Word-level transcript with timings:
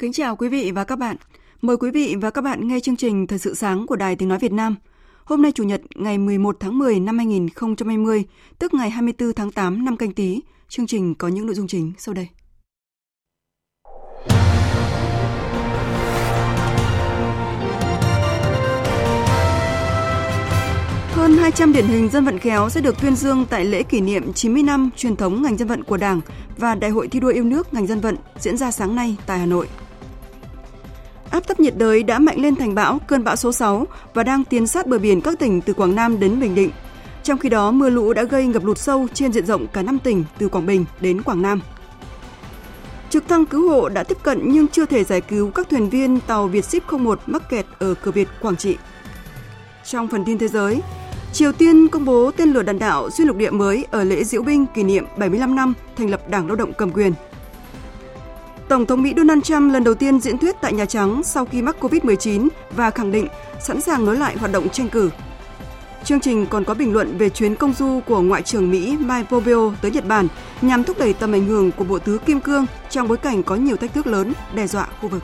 Kính 0.00 0.12
chào 0.12 0.36
quý 0.36 0.48
vị 0.48 0.72
và 0.74 0.84
các 0.84 0.96
bạn. 0.96 1.16
Mời 1.62 1.76
quý 1.76 1.90
vị 1.90 2.16
và 2.20 2.30
các 2.30 2.42
bạn 2.42 2.68
nghe 2.68 2.80
chương 2.80 2.96
trình 2.96 3.26
Thời 3.26 3.38
sự 3.38 3.54
sáng 3.54 3.86
của 3.86 3.96
Đài 3.96 4.16
Tiếng 4.16 4.28
Nói 4.28 4.38
Việt 4.38 4.52
Nam. 4.52 4.76
Hôm 5.24 5.42
nay 5.42 5.52
Chủ 5.52 5.64
nhật 5.64 5.80
ngày 5.94 6.18
11 6.18 6.56
tháng 6.60 6.78
10 6.78 7.00
năm 7.00 7.18
2020, 7.18 8.24
tức 8.58 8.74
ngày 8.74 8.90
24 8.90 9.32
tháng 9.32 9.52
8 9.52 9.84
năm 9.84 9.96
canh 9.96 10.12
tí. 10.12 10.40
Chương 10.68 10.86
trình 10.86 11.14
có 11.14 11.28
những 11.28 11.46
nội 11.46 11.54
dung 11.54 11.66
chính 11.66 11.92
sau 11.98 12.14
đây. 12.14 12.28
Hơn 21.12 21.36
200 21.36 21.72
điển 21.72 21.86
hình 21.86 22.08
dân 22.08 22.24
vận 22.24 22.38
khéo 22.38 22.68
sẽ 22.68 22.80
được 22.80 23.00
tuyên 23.00 23.16
dương 23.16 23.46
tại 23.50 23.64
lễ 23.64 23.82
kỷ 23.82 24.00
niệm 24.00 24.32
90 24.32 24.62
năm 24.62 24.90
truyền 24.96 25.16
thống 25.16 25.42
ngành 25.42 25.56
dân 25.56 25.68
vận 25.68 25.84
của 25.84 25.96
Đảng 25.96 26.20
và 26.58 26.74
Đại 26.74 26.90
hội 26.90 27.08
thi 27.08 27.20
đua 27.20 27.28
yêu 27.28 27.44
nước 27.44 27.74
ngành 27.74 27.86
dân 27.86 28.00
vận 28.00 28.16
diễn 28.38 28.56
ra 28.56 28.70
sáng 28.70 28.96
nay 28.96 29.16
tại 29.26 29.38
Hà 29.38 29.46
Nội. 29.46 29.68
Áp 31.30 31.46
thấp 31.46 31.60
nhiệt 31.60 31.74
đới 31.76 32.02
đã 32.02 32.18
mạnh 32.18 32.40
lên 32.40 32.56
thành 32.56 32.74
bão, 32.74 32.98
cơn 33.06 33.24
bão 33.24 33.36
số 33.36 33.52
6 33.52 33.86
và 34.14 34.22
đang 34.22 34.44
tiến 34.44 34.66
sát 34.66 34.86
bờ 34.86 34.98
biển 34.98 35.20
các 35.20 35.38
tỉnh 35.38 35.60
từ 35.60 35.72
Quảng 35.72 35.94
Nam 35.94 36.20
đến 36.20 36.40
Bình 36.40 36.54
Định. 36.54 36.70
Trong 37.22 37.38
khi 37.38 37.48
đó, 37.48 37.70
mưa 37.70 37.90
lũ 37.90 38.12
đã 38.12 38.22
gây 38.22 38.46
ngập 38.46 38.64
lụt 38.64 38.78
sâu 38.78 39.06
trên 39.14 39.32
diện 39.32 39.46
rộng 39.46 39.66
cả 39.66 39.82
5 39.82 39.98
tỉnh 39.98 40.24
từ 40.38 40.48
Quảng 40.48 40.66
Bình 40.66 40.84
đến 41.00 41.22
Quảng 41.22 41.42
Nam. 41.42 41.60
Trực 43.10 43.28
thăng 43.28 43.46
cứu 43.46 43.70
hộ 43.70 43.88
đã 43.88 44.02
tiếp 44.02 44.18
cận 44.22 44.40
nhưng 44.44 44.68
chưa 44.68 44.86
thể 44.86 45.04
giải 45.04 45.20
cứu 45.20 45.50
các 45.50 45.68
thuyền 45.70 45.88
viên 45.88 46.20
tàu 46.20 46.46
Vietship 46.46 46.92
01 46.92 47.20
mắc 47.26 47.42
kẹt 47.50 47.66
ở 47.78 47.94
cửa 47.94 48.10
Việt, 48.10 48.28
Quảng 48.40 48.56
Trị. 48.56 48.76
Trong 49.84 50.08
phần 50.08 50.24
tin 50.24 50.38
thế 50.38 50.48
giới, 50.48 50.80
Triều 51.32 51.52
Tiên 51.52 51.88
công 51.88 52.04
bố 52.04 52.30
tên 52.30 52.52
lửa 52.52 52.62
đạn 52.62 52.78
đạo 52.78 53.10
xuyên 53.10 53.26
lục 53.26 53.36
địa 53.36 53.50
mới 53.50 53.86
ở 53.90 54.04
lễ 54.04 54.24
diễu 54.24 54.42
binh 54.42 54.66
kỷ 54.74 54.82
niệm 54.82 55.04
75 55.16 55.56
năm 55.56 55.74
thành 55.96 56.10
lập 56.10 56.30
Đảng 56.30 56.46
Lao 56.46 56.56
động 56.56 56.72
cầm 56.72 56.90
quyền– 56.90 57.12
Tổng 58.68 58.86
thống 58.86 59.02
Mỹ 59.02 59.12
Donald 59.16 59.42
Trump 59.42 59.72
lần 59.72 59.84
đầu 59.84 59.94
tiên 59.94 60.20
diễn 60.20 60.38
thuyết 60.38 60.56
tại 60.60 60.72
Nhà 60.72 60.84
Trắng 60.84 61.22
sau 61.24 61.44
khi 61.44 61.62
mắc 61.62 61.76
COVID-19 61.80 62.48
và 62.76 62.90
khẳng 62.90 63.12
định 63.12 63.26
sẵn 63.60 63.80
sàng 63.80 64.04
nối 64.04 64.16
lại 64.16 64.36
hoạt 64.36 64.52
động 64.52 64.68
tranh 64.68 64.88
cử. 64.88 65.10
Chương 66.04 66.20
trình 66.20 66.46
còn 66.46 66.64
có 66.64 66.74
bình 66.74 66.92
luận 66.92 67.18
về 67.18 67.28
chuyến 67.30 67.54
công 67.54 67.72
du 67.72 68.00
của 68.06 68.20
Ngoại 68.20 68.42
trưởng 68.42 68.70
Mỹ 68.70 68.96
Mike 69.00 69.28
Pompeo 69.30 69.74
tới 69.82 69.90
Nhật 69.90 70.06
Bản 70.08 70.28
nhằm 70.62 70.84
thúc 70.84 70.98
đẩy 70.98 71.12
tầm 71.12 71.32
ảnh 71.32 71.46
hưởng 71.46 71.72
của 71.72 71.84
Bộ 71.84 71.98
Tứ 71.98 72.18
Kim 72.18 72.40
Cương 72.40 72.66
trong 72.90 73.08
bối 73.08 73.18
cảnh 73.18 73.42
có 73.42 73.56
nhiều 73.56 73.76
thách 73.76 73.94
thức 73.94 74.06
lớn 74.06 74.32
đe 74.54 74.66
dọa 74.66 74.88
khu 75.00 75.08
vực. 75.08 75.22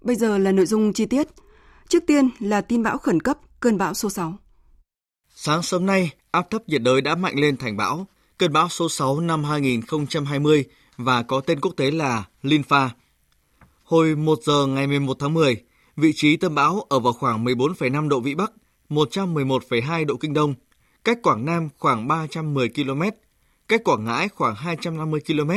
Bây 0.00 0.16
giờ 0.16 0.38
là 0.38 0.52
nội 0.52 0.66
dung 0.66 0.92
chi 0.92 1.06
tiết. 1.06 1.28
Trước 1.88 2.06
tiên 2.06 2.30
là 2.38 2.60
tin 2.60 2.82
bão 2.82 2.98
khẩn 2.98 3.20
cấp, 3.20 3.38
cơn 3.60 3.78
bão 3.78 3.94
số 3.94 4.10
6. 4.10 4.34
Sáng 5.34 5.62
sớm 5.62 5.86
nay, 5.86 6.10
áp 6.30 6.50
thấp 6.50 6.62
nhiệt 6.66 6.82
đới 6.82 7.00
đã 7.00 7.14
mạnh 7.14 7.34
lên 7.36 7.56
thành 7.56 7.76
bão, 7.76 8.06
cơn 8.38 8.52
bão 8.52 8.68
số 8.68 8.88
6 8.88 9.20
năm 9.20 9.44
2020 9.44 10.64
và 10.96 11.22
có 11.22 11.40
tên 11.40 11.60
quốc 11.60 11.72
tế 11.76 11.90
là 11.90 12.24
Linfa. 12.42 12.88
Hồi 13.84 14.16
1 14.16 14.38
giờ 14.42 14.66
ngày 14.66 14.86
11 14.86 15.16
tháng 15.20 15.34
10, 15.34 15.62
vị 15.96 16.12
trí 16.14 16.36
tâm 16.36 16.54
bão 16.54 16.80
ở 16.88 17.00
vào 17.00 17.12
khoảng 17.12 17.44
14,5 17.44 18.08
độ 18.08 18.20
Vĩ 18.20 18.34
Bắc, 18.34 18.52
111,2 18.88 20.06
độ 20.06 20.16
Kinh 20.16 20.34
Đông, 20.34 20.54
cách 21.04 21.18
Quảng 21.22 21.44
Nam 21.44 21.68
khoảng 21.78 22.08
310 22.08 22.68
km, 22.68 23.02
cách 23.68 23.84
Quảng 23.84 24.04
Ngãi 24.04 24.28
khoảng 24.28 24.54
250 24.54 25.20
km, 25.26 25.50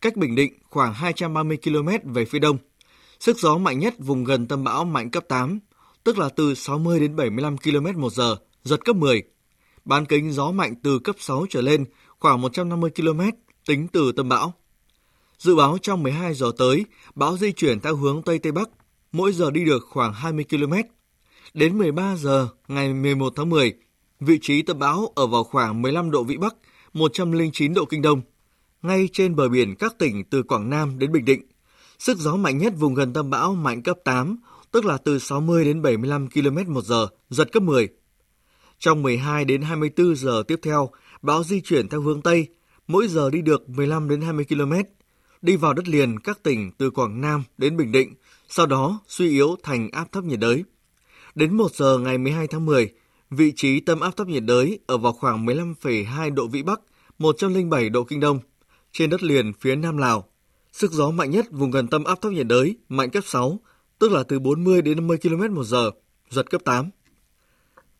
cách 0.00 0.16
Bình 0.16 0.34
Định 0.34 0.52
khoảng 0.70 0.94
230 0.94 1.58
km 1.64 2.12
về 2.12 2.24
phía 2.24 2.38
đông. 2.38 2.58
Sức 3.22 3.38
gió 3.38 3.58
mạnh 3.58 3.78
nhất 3.78 3.94
vùng 3.98 4.24
gần 4.24 4.46
tâm 4.46 4.64
bão 4.64 4.84
mạnh 4.84 5.10
cấp 5.10 5.24
8, 5.28 5.58
tức 6.04 6.18
là 6.18 6.28
từ 6.28 6.54
60 6.54 7.00
đến 7.00 7.16
75 7.16 7.56
km 7.58 8.00
một 8.00 8.12
giờ, 8.12 8.36
giật 8.64 8.84
cấp 8.84 8.96
10. 8.96 9.22
Bán 9.84 10.06
kính 10.06 10.32
gió 10.32 10.50
mạnh 10.50 10.74
từ 10.82 10.98
cấp 10.98 11.16
6 11.18 11.46
trở 11.50 11.60
lên 11.60 11.84
khoảng 12.18 12.40
150 12.40 12.90
km 12.90 13.20
tính 13.66 13.88
từ 13.88 14.12
tâm 14.12 14.28
bão. 14.28 14.54
Dự 15.38 15.56
báo 15.56 15.78
trong 15.82 16.02
12 16.02 16.34
giờ 16.34 16.52
tới, 16.58 16.84
bão 17.14 17.36
di 17.36 17.52
chuyển 17.52 17.80
theo 17.80 17.96
hướng 17.96 18.22
Tây 18.22 18.38
Tây 18.38 18.52
Bắc, 18.52 18.70
mỗi 19.12 19.32
giờ 19.32 19.50
đi 19.50 19.64
được 19.64 19.86
khoảng 19.90 20.12
20 20.12 20.44
km. 20.50 20.72
Đến 21.54 21.78
13 21.78 22.16
giờ 22.16 22.48
ngày 22.68 22.94
11 22.94 23.32
tháng 23.36 23.50
10, 23.50 23.74
vị 24.20 24.38
trí 24.42 24.62
tâm 24.62 24.78
bão 24.78 25.12
ở 25.14 25.26
vào 25.26 25.44
khoảng 25.44 25.82
15 25.82 26.10
độ 26.10 26.24
Vĩ 26.24 26.36
Bắc, 26.36 26.54
109 26.92 27.74
độ 27.74 27.84
Kinh 27.84 28.02
Đông, 28.02 28.22
ngay 28.82 29.08
trên 29.12 29.36
bờ 29.36 29.48
biển 29.48 29.74
các 29.78 29.98
tỉnh 29.98 30.24
từ 30.30 30.42
Quảng 30.42 30.70
Nam 30.70 30.98
đến 30.98 31.12
Bình 31.12 31.24
Định. 31.24 31.51
Sức 32.02 32.18
gió 32.18 32.36
mạnh 32.36 32.58
nhất 32.58 32.72
vùng 32.78 32.94
gần 32.94 33.12
tâm 33.12 33.30
bão 33.30 33.54
mạnh 33.54 33.82
cấp 33.82 33.98
8, 34.04 34.36
tức 34.70 34.84
là 34.84 34.98
từ 34.98 35.18
60 35.18 35.64
đến 35.64 35.82
75 35.82 36.28
km 36.30 36.74
một 36.74 36.84
giờ, 36.84 37.08
giật 37.30 37.52
cấp 37.52 37.62
10. 37.62 37.88
Trong 38.78 39.02
12 39.02 39.44
đến 39.44 39.62
24 39.62 40.16
giờ 40.16 40.42
tiếp 40.48 40.60
theo, 40.62 40.90
bão 41.22 41.44
di 41.44 41.60
chuyển 41.60 41.88
theo 41.88 42.00
hướng 42.00 42.22
Tây, 42.22 42.46
mỗi 42.86 43.08
giờ 43.08 43.30
đi 43.30 43.42
được 43.42 43.68
15 43.68 44.08
đến 44.08 44.20
20 44.20 44.44
km, 44.48 44.72
đi 45.42 45.56
vào 45.56 45.74
đất 45.74 45.88
liền 45.88 46.18
các 46.18 46.42
tỉnh 46.42 46.70
từ 46.78 46.90
Quảng 46.90 47.20
Nam 47.20 47.42
đến 47.58 47.76
Bình 47.76 47.92
Định, 47.92 48.14
sau 48.48 48.66
đó 48.66 49.00
suy 49.08 49.30
yếu 49.30 49.56
thành 49.62 49.90
áp 49.90 50.12
thấp 50.12 50.24
nhiệt 50.24 50.38
đới. 50.40 50.64
Đến 51.34 51.56
1 51.56 51.74
giờ 51.74 51.98
ngày 51.98 52.18
12 52.18 52.46
tháng 52.46 52.66
10, 52.66 52.92
vị 53.30 53.52
trí 53.56 53.80
tâm 53.80 54.00
áp 54.00 54.16
thấp 54.16 54.26
nhiệt 54.26 54.44
đới 54.44 54.78
ở 54.86 54.98
vào 54.98 55.12
khoảng 55.12 55.46
15,2 55.46 56.34
độ 56.34 56.46
Vĩ 56.46 56.62
Bắc, 56.62 56.80
107 57.18 57.88
độ 57.88 58.04
Kinh 58.04 58.20
Đông, 58.20 58.38
trên 58.92 59.10
đất 59.10 59.22
liền 59.22 59.52
phía 59.60 59.76
Nam 59.76 59.96
Lào. 59.96 60.31
Sức 60.72 60.92
gió 60.92 61.10
mạnh 61.10 61.30
nhất 61.30 61.46
vùng 61.50 61.70
gần 61.70 61.88
tâm 61.88 62.04
áp 62.04 62.20
thấp 62.22 62.32
nhiệt 62.32 62.46
đới 62.46 62.76
mạnh 62.88 63.10
cấp 63.10 63.24
6, 63.26 63.60
tức 63.98 64.12
là 64.12 64.22
từ 64.22 64.38
40 64.38 64.82
đến 64.82 64.96
50 64.96 65.18
km 65.22 65.54
một 65.54 65.64
giờ, 65.64 65.90
giật 66.30 66.50
cấp 66.50 66.60
8. 66.64 66.90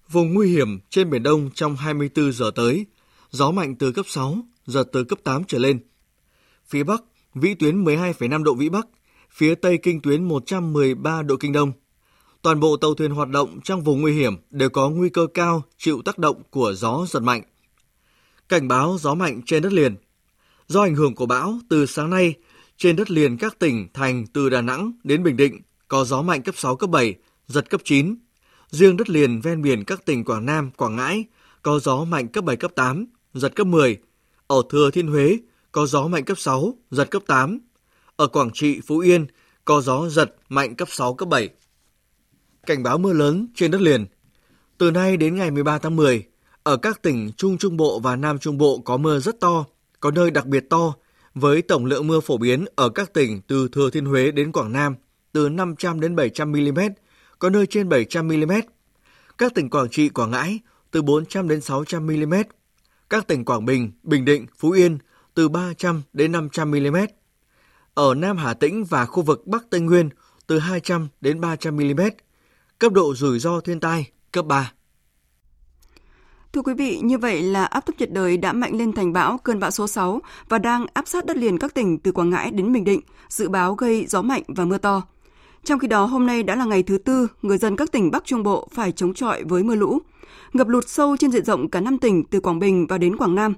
Vùng 0.08 0.34
nguy 0.34 0.50
hiểm 0.50 0.80
trên 0.90 1.10
Biển 1.10 1.22
Đông 1.22 1.50
trong 1.54 1.76
24 1.76 2.32
giờ 2.32 2.50
tới, 2.54 2.86
gió 3.30 3.50
mạnh 3.50 3.74
từ 3.74 3.92
cấp 3.92 4.06
6, 4.08 4.38
giật 4.66 4.88
từ 4.92 5.04
cấp 5.04 5.18
8 5.24 5.44
trở 5.44 5.58
lên. 5.58 5.80
Phía 6.66 6.84
Bắc, 6.84 7.02
vĩ 7.34 7.54
tuyến 7.54 7.84
12,5 7.84 8.42
độ 8.42 8.54
Vĩ 8.54 8.68
Bắc, 8.68 8.86
phía 9.30 9.54
Tây 9.54 9.78
kinh 9.82 10.00
tuyến 10.00 10.24
113 10.24 11.22
độ 11.22 11.36
Kinh 11.36 11.52
Đông. 11.52 11.72
Toàn 12.42 12.60
bộ 12.60 12.76
tàu 12.76 12.94
thuyền 12.94 13.10
hoạt 13.10 13.28
động 13.28 13.60
trong 13.64 13.82
vùng 13.82 14.00
nguy 14.00 14.12
hiểm 14.12 14.36
đều 14.50 14.70
có 14.70 14.90
nguy 14.90 15.08
cơ 15.08 15.26
cao 15.34 15.62
chịu 15.78 16.02
tác 16.04 16.18
động 16.18 16.42
của 16.50 16.72
gió 16.72 17.06
giật 17.08 17.20
mạnh. 17.20 17.42
Cảnh 18.48 18.68
báo 18.68 18.96
gió 19.00 19.14
mạnh 19.14 19.40
trên 19.46 19.62
đất 19.62 19.72
liền. 19.72 19.96
Do 20.66 20.82
ảnh 20.82 20.94
hưởng 20.94 21.14
của 21.14 21.26
bão, 21.26 21.58
từ 21.68 21.86
sáng 21.86 22.10
nay, 22.10 22.34
trên 22.76 22.96
đất 22.96 23.10
liền 23.10 23.36
các 23.36 23.58
tỉnh 23.58 23.88
thành 23.94 24.26
từ 24.26 24.48
Đà 24.48 24.60
Nẵng 24.60 24.92
đến 25.04 25.22
Bình 25.22 25.36
Định 25.36 25.60
có 25.88 26.04
gió 26.04 26.22
mạnh 26.22 26.42
cấp 26.42 26.54
6, 26.58 26.76
cấp 26.76 26.90
7, 26.90 27.14
giật 27.46 27.70
cấp 27.70 27.80
9. 27.84 28.16
Riêng 28.70 28.96
đất 28.96 29.10
liền 29.10 29.40
ven 29.40 29.62
biển 29.62 29.84
các 29.84 30.06
tỉnh 30.06 30.24
Quảng 30.24 30.46
Nam, 30.46 30.70
Quảng 30.70 30.96
Ngãi 30.96 31.24
có 31.62 31.78
gió 31.78 32.04
mạnh 32.04 32.28
cấp 32.28 32.44
7, 32.44 32.56
cấp 32.56 32.72
8, 32.74 33.06
giật 33.34 33.56
cấp 33.56 33.66
10. 33.66 33.98
Ở 34.46 34.62
Thừa 34.70 34.90
Thiên 34.90 35.06
Huế 35.06 35.38
có 35.72 35.86
gió 35.86 36.08
mạnh 36.08 36.24
cấp 36.24 36.38
6, 36.38 36.74
giật 36.90 37.10
cấp 37.10 37.22
8. 37.26 37.58
Ở 38.16 38.26
Quảng 38.26 38.50
Trị, 38.54 38.80
Phú 38.86 38.98
Yên 38.98 39.26
có 39.64 39.80
gió 39.80 40.08
giật 40.08 40.34
mạnh 40.48 40.74
cấp 40.74 40.88
6, 40.90 41.14
cấp 41.14 41.28
7. 41.28 41.48
Cảnh 42.66 42.82
báo 42.82 42.98
mưa 42.98 43.12
lớn 43.12 43.48
trên 43.54 43.70
đất 43.70 43.80
liền. 43.80 44.06
Từ 44.78 44.90
nay 44.90 45.16
đến 45.16 45.36
ngày 45.36 45.50
13 45.50 45.78
tháng 45.78 45.96
10, 45.96 46.26
ở 46.62 46.76
các 46.76 47.02
tỉnh 47.02 47.30
Trung 47.36 47.58
Trung 47.58 47.76
Bộ 47.76 48.00
và 48.00 48.16
Nam 48.16 48.38
Trung 48.38 48.58
Bộ 48.58 48.78
có 48.84 48.96
mưa 48.96 49.20
rất 49.20 49.40
to, 49.40 49.64
có 50.00 50.10
nơi 50.10 50.30
đặc 50.30 50.46
biệt 50.46 50.70
to, 50.70 50.94
với 51.34 51.62
tổng 51.62 51.86
lượng 51.86 52.06
mưa 52.06 52.20
phổ 52.20 52.36
biến 52.36 52.64
ở 52.76 52.88
các 52.88 53.12
tỉnh 53.12 53.40
từ 53.46 53.68
Thừa 53.68 53.90
Thiên 53.90 54.04
Huế 54.04 54.30
đến 54.30 54.52
Quảng 54.52 54.72
Nam 54.72 54.94
từ 55.32 55.48
500 55.48 56.00
đến 56.00 56.16
700 56.16 56.52
mm, 56.52 56.78
có 57.38 57.50
nơi 57.50 57.66
trên 57.66 57.88
700 57.88 58.28
mm. 58.28 58.52
Các 59.38 59.54
tỉnh 59.54 59.70
Quảng 59.70 59.88
Trị, 59.90 60.08
Quảng 60.08 60.30
Ngãi 60.30 60.58
từ 60.90 61.02
400 61.02 61.48
đến 61.48 61.60
600 61.60 62.06
mm. 62.06 62.34
Các 63.10 63.26
tỉnh 63.26 63.44
Quảng 63.44 63.64
Bình, 63.64 63.92
Bình 64.02 64.24
Định, 64.24 64.46
Phú 64.58 64.70
Yên 64.70 64.98
từ 65.34 65.48
300 65.48 66.02
đến 66.12 66.32
500 66.32 66.70
mm. 66.70 66.96
Ở 67.94 68.14
Nam 68.14 68.36
Hà 68.36 68.54
Tĩnh 68.54 68.84
và 68.84 69.06
khu 69.06 69.22
vực 69.22 69.46
Bắc 69.46 69.70
Tây 69.70 69.80
Nguyên 69.80 70.08
từ 70.46 70.58
200 70.58 71.08
đến 71.20 71.40
300 71.40 71.76
mm. 71.76 72.00
Cấp 72.78 72.92
độ 72.92 73.14
rủi 73.14 73.38
ro 73.38 73.60
thiên 73.60 73.80
tai 73.80 74.10
cấp 74.32 74.46
3. 74.46 74.72
Thưa 76.52 76.62
quý 76.62 76.74
vị, 76.74 77.00
như 77.02 77.18
vậy 77.18 77.42
là 77.42 77.64
áp 77.64 77.86
thấp 77.86 77.94
nhiệt 77.98 78.12
đới 78.12 78.36
đã 78.36 78.52
mạnh 78.52 78.76
lên 78.76 78.92
thành 78.92 79.12
bão 79.12 79.38
cơn 79.38 79.60
bão 79.60 79.70
số 79.70 79.88
6 79.88 80.20
và 80.48 80.58
đang 80.58 80.86
áp 80.94 81.08
sát 81.08 81.26
đất 81.26 81.36
liền 81.36 81.58
các 81.58 81.74
tỉnh 81.74 81.98
từ 81.98 82.12
Quảng 82.12 82.30
Ngãi 82.30 82.50
đến 82.50 82.72
Bình 82.72 82.84
Định, 82.84 83.00
dự 83.28 83.48
báo 83.48 83.74
gây 83.74 84.06
gió 84.06 84.22
mạnh 84.22 84.42
và 84.48 84.64
mưa 84.64 84.78
to. 84.78 85.02
Trong 85.64 85.78
khi 85.78 85.88
đó, 85.88 86.04
hôm 86.04 86.26
nay 86.26 86.42
đã 86.42 86.56
là 86.56 86.64
ngày 86.64 86.82
thứ 86.82 86.98
tư, 86.98 87.28
người 87.42 87.58
dân 87.58 87.76
các 87.76 87.92
tỉnh 87.92 88.10
Bắc 88.10 88.24
Trung 88.24 88.42
Bộ 88.42 88.68
phải 88.72 88.92
chống 88.92 89.14
chọi 89.14 89.44
với 89.44 89.62
mưa 89.62 89.74
lũ. 89.74 89.98
Ngập 90.52 90.68
lụt 90.68 90.88
sâu 90.88 91.16
trên 91.16 91.32
diện 91.32 91.44
rộng 91.44 91.68
cả 91.68 91.80
năm 91.80 91.98
tỉnh 91.98 92.24
từ 92.24 92.40
Quảng 92.40 92.58
Bình 92.58 92.86
và 92.86 92.98
đến 92.98 93.16
Quảng 93.16 93.34
Nam. 93.34 93.54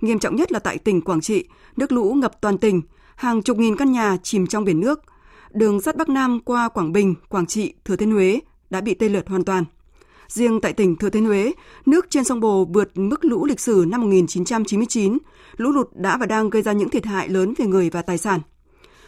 Nghiêm 0.00 0.18
trọng 0.18 0.36
nhất 0.36 0.52
là 0.52 0.58
tại 0.58 0.78
tỉnh 0.78 1.00
Quảng 1.00 1.20
Trị, 1.20 1.44
nước 1.76 1.92
lũ 1.92 2.14
ngập 2.14 2.40
toàn 2.40 2.58
tỉnh, 2.58 2.82
hàng 3.16 3.42
chục 3.42 3.58
nghìn 3.58 3.76
căn 3.76 3.92
nhà 3.92 4.16
chìm 4.22 4.46
trong 4.46 4.64
biển 4.64 4.80
nước. 4.80 5.02
Đường 5.50 5.80
sắt 5.80 5.96
Bắc 5.96 6.08
Nam 6.08 6.40
qua 6.40 6.68
Quảng 6.68 6.92
Bình, 6.92 7.14
Quảng 7.28 7.46
Trị, 7.46 7.74
Thừa 7.84 7.96
Thiên 7.96 8.10
Huế 8.10 8.40
đã 8.70 8.80
bị 8.80 8.94
tê 8.94 9.08
liệt 9.08 9.28
hoàn 9.28 9.44
toàn. 9.44 9.64
Riêng 10.28 10.60
tại 10.60 10.72
tỉnh 10.72 10.96
Thừa 10.96 11.10
Thiên 11.10 11.24
Huế, 11.24 11.52
nước 11.86 12.06
trên 12.10 12.24
sông 12.24 12.40
Bồ 12.40 12.64
vượt 12.64 12.90
mức 12.94 13.24
lũ 13.24 13.46
lịch 13.46 13.60
sử 13.60 13.84
năm 13.88 14.00
1999. 14.00 15.18
Lũ 15.56 15.70
lụt 15.70 15.88
đã 15.94 16.16
và 16.16 16.26
đang 16.26 16.50
gây 16.50 16.62
ra 16.62 16.72
những 16.72 16.88
thiệt 16.88 17.04
hại 17.04 17.28
lớn 17.28 17.54
về 17.58 17.66
người 17.66 17.90
và 17.90 18.02
tài 18.02 18.18
sản. 18.18 18.40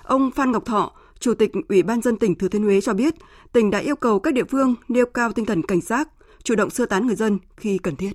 Ông 0.03 0.31
Phan 0.31 0.53
Ngọc 0.53 0.67
Thọ, 0.67 0.93
Chủ 1.19 1.35
tịch 1.35 1.53
Ủy 1.69 1.83
ban 1.83 2.03
dân 2.03 2.17
tỉnh 2.17 2.35
Thừa 2.35 2.49
Thiên 2.49 2.65
Huế 2.65 2.81
cho 2.81 2.95
biết, 2.95 3.15
tỉnh 3.53 3.71
đã 3.71 3.79
yêu 3.79 3.97
cầu 3.97 4.19
các 4.21 4.35
địa 4.35 4.45
phương 4.45 4.75
nêu 4.89 5.07
cao 5.07 5.33
tinh 5.33 5.45
thần 5.45 5.63
cảnh 5.63 5.81
giác, 5.81 6.09
chủ 6.43 6.55
động 6.55 6.71
sơ 6.71 6.87
tán 6.87 7.07
người 7.07 7.17
dân 7.17 7.39
khi 7.57 7.79
cần 7.79 7.97
thiết. 7.97 8.13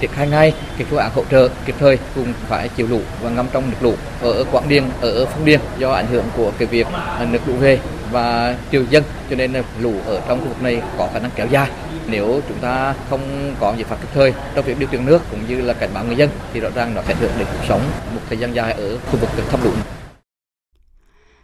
Triển 0.00 0.10
khai 0.10 0.28
ngay 0.28 0.54
cái 0.78 0.86
phương 0.90 0.98
án 0.98 1.10
hỗ 1.14 1.24
trợ 1.30 1.48
kịp 1.66 1.74
thời 1.78 1.98
cùng 2.14 2.32
phải 2.48 2.70
chịu 2.76 2.86
lũ 2.90 3.00
và 3.22 3.30
ngâm 3.30 3.46
trong 3.52 3.70
nước 3.70 3.76
lũ 3.80 3.94
ở 4.20 4.44
Quảng 4.52 4.68
Điền, 4.68 4.84
ở 5.00 5.26
Phong 5.26 5.44
Điền 5.44 5.60
do 5.78 5.92
ảnh 5.92 6.06
hưởng 6.06 6.24
của 6.36 6.52
cái 6.58 6.68
việc 6.68 6.86
nước 7.32 7.38
lũ 7.46 7.54
về 7.60 7.80
và 8.16 8.58
triều 8.72 8.84
dân 8.90 9.02
cho 9.30 9.36
nên 9.36 9.52
lũ 9.80 9.94
ở 10.06 10.20
trong 10.28 10.40
khu 10.40 10.48
vực 10.48 10.62
này 10.62 10.82
có 10.98 11.08
khả 11.12 11.18
năng 11.18 11.30
kéo 11.36 11.46
dài. 11.50 11.70
Nếu 12.10 12.40
chúng 12.48 12.58
ta 12.60 12.94
không 13.10 13.54
có 13.60 13.74
giải 13.76 13.84
pháp 13.84 13.96
kịp 14.00 14.08
thời 14.14 14.34
trong 14.54 14.64
việc 14.64 14.78
điều 14.78 14.88
tiết 14.88 15.00
nước 15.06 15.18
cũng 15.30 15.40
như 15.48 15.60
là 15.60 15.72
cảnh 15.72 15.90
báo 15.94 16.04
người 16.04 16.16
dân 16.16 16.30
thì 16.52 16.60
rõ 16.60 16.68
ràng 16.74 16.94
nó 16.94 17.02
sẽ 17.02 17.14
ảnh 17.14 17.20
hưởng 17.20 17.30
đến 17.38 17.46
cuộc 17.52 17.64
sống 17.68 17.80
một 18.14 18.20
thời 18.28 18.38
gian 18.38 18.54
dài 18.54 18.72
ở 18.72 18.98
khu 18.98 19.18
vực 19.20 19.30
thấp 19.50 19.60
lũ. 19.64 19.70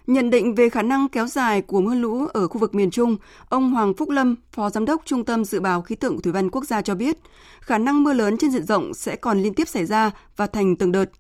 Nhận 0.07 0.31
định 0.31 0.55
về 0.55 0.69
khả 0.69 0.83
năng 0.83 1.09
kéo 1.09 1.27
dài 1.27 1.63
của 1.63 1.81
mưa 1.81 1.95
lũ 1.95 2.27
ở 2.33 2.49
khu 2.49 2.59
vực 2.59 2.75
miền 2.75 2.91
Trung, 2.91 3.17
ông 3.49 3.71
Hoàng 3.71 3.95
Phúc 3.95 4.11
Lâm, 4.11 4.37
Phó 4.53 4.71
Giám 4.71 4.85
đốc 4.85 5.03
Trung 5.05 5.25
tâm 5.25 5.45
Dự 5.45 5.61
báo 5.61 5.83
Khí 5.83 5.95
tượng 5.95 6.23
Thủy 6.23 6.33
văn 6.33 6.51
Quốc 6.51 6.65
gia 6.65 6.83
cho 6.83 6.95
biết, 6.95 7.19
khả 7.61 7.79
năng 7.79 8.03
mưa 8.03 8.13
lớn 8.13 8.37
trên 8.41 8.51
diện 8.51 8.67
rộng 8.67 8.95
sẽ 8.95 9.17
còn 9.17 9.43
liên 9.43 9.55
tiếp 9.55 9.69
xảy 9.69 9.87
ra 9.87 10.11
và 10.37 10.47
thành 10.47 10.77
từng 10.77 10.93
đợt. 10.93 11.11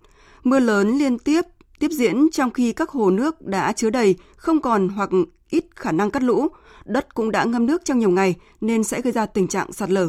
Mưa 0.44 0.58
lớn 0.58 0.98
liên 0.98 1.18
tiếp 1.18 1.42
tiếp 1.78 1.90
diễn 1.90 2.30
trong 2.32 2.50
khi 2.50 2.72
các 2.72 2.90
hồ 2.90 3.10
nước 3.10 3.42
đã 3.42 3.72
chứa 3.72 3.90
đầy, 3.90 4.14
không 4.36 4.60
còn 4.60 4.88
hoặc 4.88 5.10
ít 5.52 5.64
khả 5.76 5.92
năng 5.92 6.10
cắt 6.10 6.22
lũ. 6.22 6.48
Đất 6.84 7.14
cũng 7.14 7.30
đã 7.30 7.44
ngâm 7.44 7.66
nước 7.66 7.84
trong 7.84 7.98
nhiều 7.98 8.10
ngày 8.10 8.34
nên 8.60 8.84
sẽ 8.84 9.00
gây 9.00 9.12
ra 9.12 9.26
tình 9.26 9.48
trạng 9.48 9.72
sạt 9.72 9.90
lở. 9.90 10.08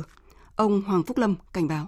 Ông 0.55 0.81
Hoàng 0.81 1.03
Phúc 1.03 1.17
Lâm 1.17 1.35
cảnh 1.53 1.67
báo. 1.67 1.87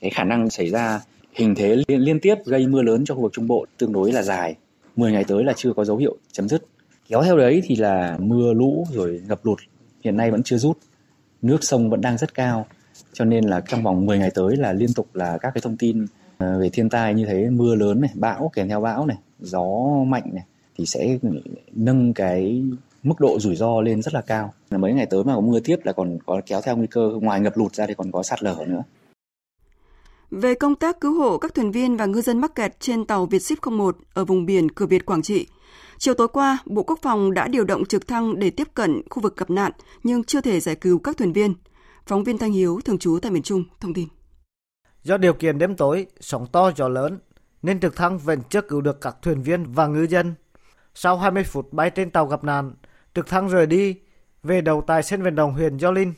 Cái 0.00 0.10
khả 0.10 0.24
năng 0.24 0.50
xảy 0.50 0.70
ra 0.70 1.00
hình 1.32 1.54
thế 1.54 1.76
liên 1.86 2.20
tiếp 2.20 2.34
gây 2.44 2.66
mưa 2.66 2.82
lớn 2.82 3.04
cho 3.04 3.14
khu 3.14 3.22
vực 3.22 3.32
Trung 3.32 3.46
Bộ 3.46 3.66
tương 3.78 3.92
đối 3.92 4.12
là 4.12 4.22
dài 4.22 4.54
10 4.96 5.12
ngày 5.12 5.24
tới 5.24 5.44
là 5.44 5.52
chưa 5.56 5.72
có 5.72 5.84
dấu 5.84 5.96
hiệu 5.96 6.16
chấm 6.32 6.48
dứt. 6.48 6.66
Kéo 7.08 7.22
theo 7.22 7.36
đấy 7.36 7.62
thì 7.64 7.76
là 7.76 8.16
mưa 8.20 8.52
lũ 8.52 8.86
rồi 8.92 9.22
ngập 9.28 9.46
lụt 9.46 9.58
hiện 10.04 10.16
nay 10.16 10.30
vẫn 10.30 10.42
chưa 10.42 10.56
rút. 10.56 10.78
Nước 11.42 11.58
sông 11.64 11.90
vẫn 11.90 12.00
đang 12.00 12.18
rất 12.18 12.34
cao. 12.34 12.66
Cho 13.12 13.24
nên 13.24 13.44
là 13.44 13.60
trong 13.68 13.82
vòng 13.82 14.06
10 14.06 14.18
ngày 14.18 14.30
tới 14.34 14.56
là 14.56 14.72
liên 14.72 14.92
tục 14.94 15.08
là 15.14 15.38
các 15.40 15.50
cái 15.54 15.60
thông 15.60 15.76
tin 15.76 16.06
ờ, 16.38 16.58
về 16.60 16.68
thiên 16.72 16.88
tai 16.88 17.14
như 17.14 17.26
thế, 17.26 17.50
mưa 17.50 17.74
lớn 17.74 18.00
này, 18.00 18.10
bão 18.14 18.50
kèm 18.54 18.68
theo 18.68 18.80
bão 18.80 19.06
này, 19.06 19.16
gió 19.38 19.64
mạnh 20.06 20.30
này 20.32 20.44
thì 20.78 20.86
sẽ 20.86 21.18
nâng 21.72 22.14
cái 22.14 22.62
mức 23.02 23.14
độ 23.18 23.38
rủi 23.40 23.56
ro 23.56 23.80
lên 23.80 24.02
rất 24.02 24.14
là 24.14 24.20
cao. 24.20 24.54
Mấy 24.70 24.92
ngày 24.92 25.06
tới 25.06 25.24
mà 25.24 25.34
có 25.34 25.40
mưa 25.40 25.60
tiếp 25.60 25.76
là 25.84 25.92
còn 25.92 26.18
có 26.26 26.40
kéo 26.46 26.60
theo 26.60 26.76
nguy 26.76 26.86
cơ 26.86 27.10
ngoài 27.20 27.40
ngập 27.40 27.56
lụt 27.56 27.74
ra 27.74 27.86
thì 27.86 27.94
còn 27.94 28.12
có 28.12 28.22
sạt 28.22 28.42
lở 28.42 28.64
nữa. 28.68 28.82
Về 30.30 30.54
công 30.54 30.74
tác 30.74 31.00
cứu 31.00 31.14
hộ 31.14 31.38
các 31.38 31.54
thuyền 31.54 31.70
viên 31.70 31.96
và 31.96 32.06
ngư 32.06 32.20
dân 32.20 32.38
mắc 32.38 32.54
kẹt 32.54 32.80
trên 32.80 33.04
tàu 33.04 33.26
Vietship 33.26 33.58
01 33.66 33.96
ở 34.14 34.24
vùng 34.24 34.46
biển 34.46 34.70
cửa 34.70 34.86
Việt 34.86 35.06
Quảng 35.06 35.22
Trị, 35.22 35.46
chiều 35.98 36.14
tối 36.14 36.28
qua, 36.28 36.58
Bộ 36.66 36.82
Quốc 36.82 36.98
phòng 37.02 37.34
đã 37.34 37.48
điều 37.48 37.64
động 37.64 37.84
trực 37.84 38.06
thăng 38.08 38.38
để 38.38 38.50
tiếp 38.50 38.68
cận 38.74 39.02
khu 39.10 39.22
vực 39.22 39.36
gặp 39.36 39.50
nạn 39.50 39.72
nhưng 40.02 40.24
chưa 40.24 40.40
thể 40.40 40.60
giải 40.60 40.74
cứu 40.74 40.98
các 40.98 41.16
thuyền 41.16 41.32
viên. 41.32 41.54
Phóng 42.06 42.24
viên 42.24 42.38
Thanh 42.38 42.52
Hiếu, 42.52 42.80
thường 42.84 42.98
trú 42.98 43.18
tại 43.22 43.32
miền 43.32 43.42
Trung, 43.42 43.64
thông 43.80 43.94
tin. 43.94 44.08
Do 45.02 45.16
điều 45.16 45.32
kiện 45.32 45.58
đêm 45.58 45.76
tối, 45.76 46.06
sóng 46.20 46.46
to 46.52 46.72
gió 46.76 46.88
lớn, 46.88 47.18
nên 47.62 47.80
trực 47.80 47.96
thăng 47.96 48.18
vẫn 48.18 48.40
chưa 48.50 48.60
cứu 48.60 48.80
được 48.80 49.00
các 49.00 49.16
thuyền 49.22 49.42
viên 49.42 49.72
và 49.72 49.86
ngư 49.86 50.06
dân. 50.06 50.34
Sau 51.00 51.16
20 51.16 51.44
phút 51.44 51.72
bay 51.72 51.90
trên 51.90 52.10
tàu 52.10 52.26
gặp 52.26 52.44
nạn, 52.44 52.72
trực 53.14 53.26
thăng 53.26 53.48
rời 53.48 53.66
đi, 53.66 53.96
về 54.42 54.60
đầu 54.60 54.82
tại 54.86 55.02
sân 55.02 55.22
vận 55.22 55.34
động 55.34 55.52
huyện 55.52 55.78
Gio 55.78 55.90
Linh 55.90 56.14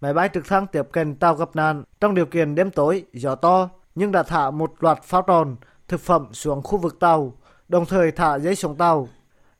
máy 0.00 0.14
bay 0.14 0.28
trực 0.34 0.46
thăng 0.46 0.66
tiếp 0.66 0.82
cận 0.92 1.14
tàu 1.14 1.34
gặp 1.34 1.48
nạn 1.54 1.82
trong 2.00 2.14
điều 2.14 2.26
kiện 2.26 2.54
đêm 2.54 2.70
tối, 2.70 3.04
gió 3.12 3.34
to, 3.34 3.70
nhưng 3.94 4.12
đã 4.12 4.22
thả 4.22 4.50
một 4.50 4.72
loạt 4.78 5.02
pháo 5.02 5.22
tròn, 5.22 5.56
thực 5.88 6.00
phẩm 6.00 6.28
xuống 6.32 6.62
khu 6.62 6.78
vực 6.78 7.00
tàu, 7.00 7.36
đồng 7.68 7.86
thời 7.86 8.12
thả 8.12 8.38
giấy 8.38 8.54
xuống 8.54 8.76
tàu. 8.76 9.08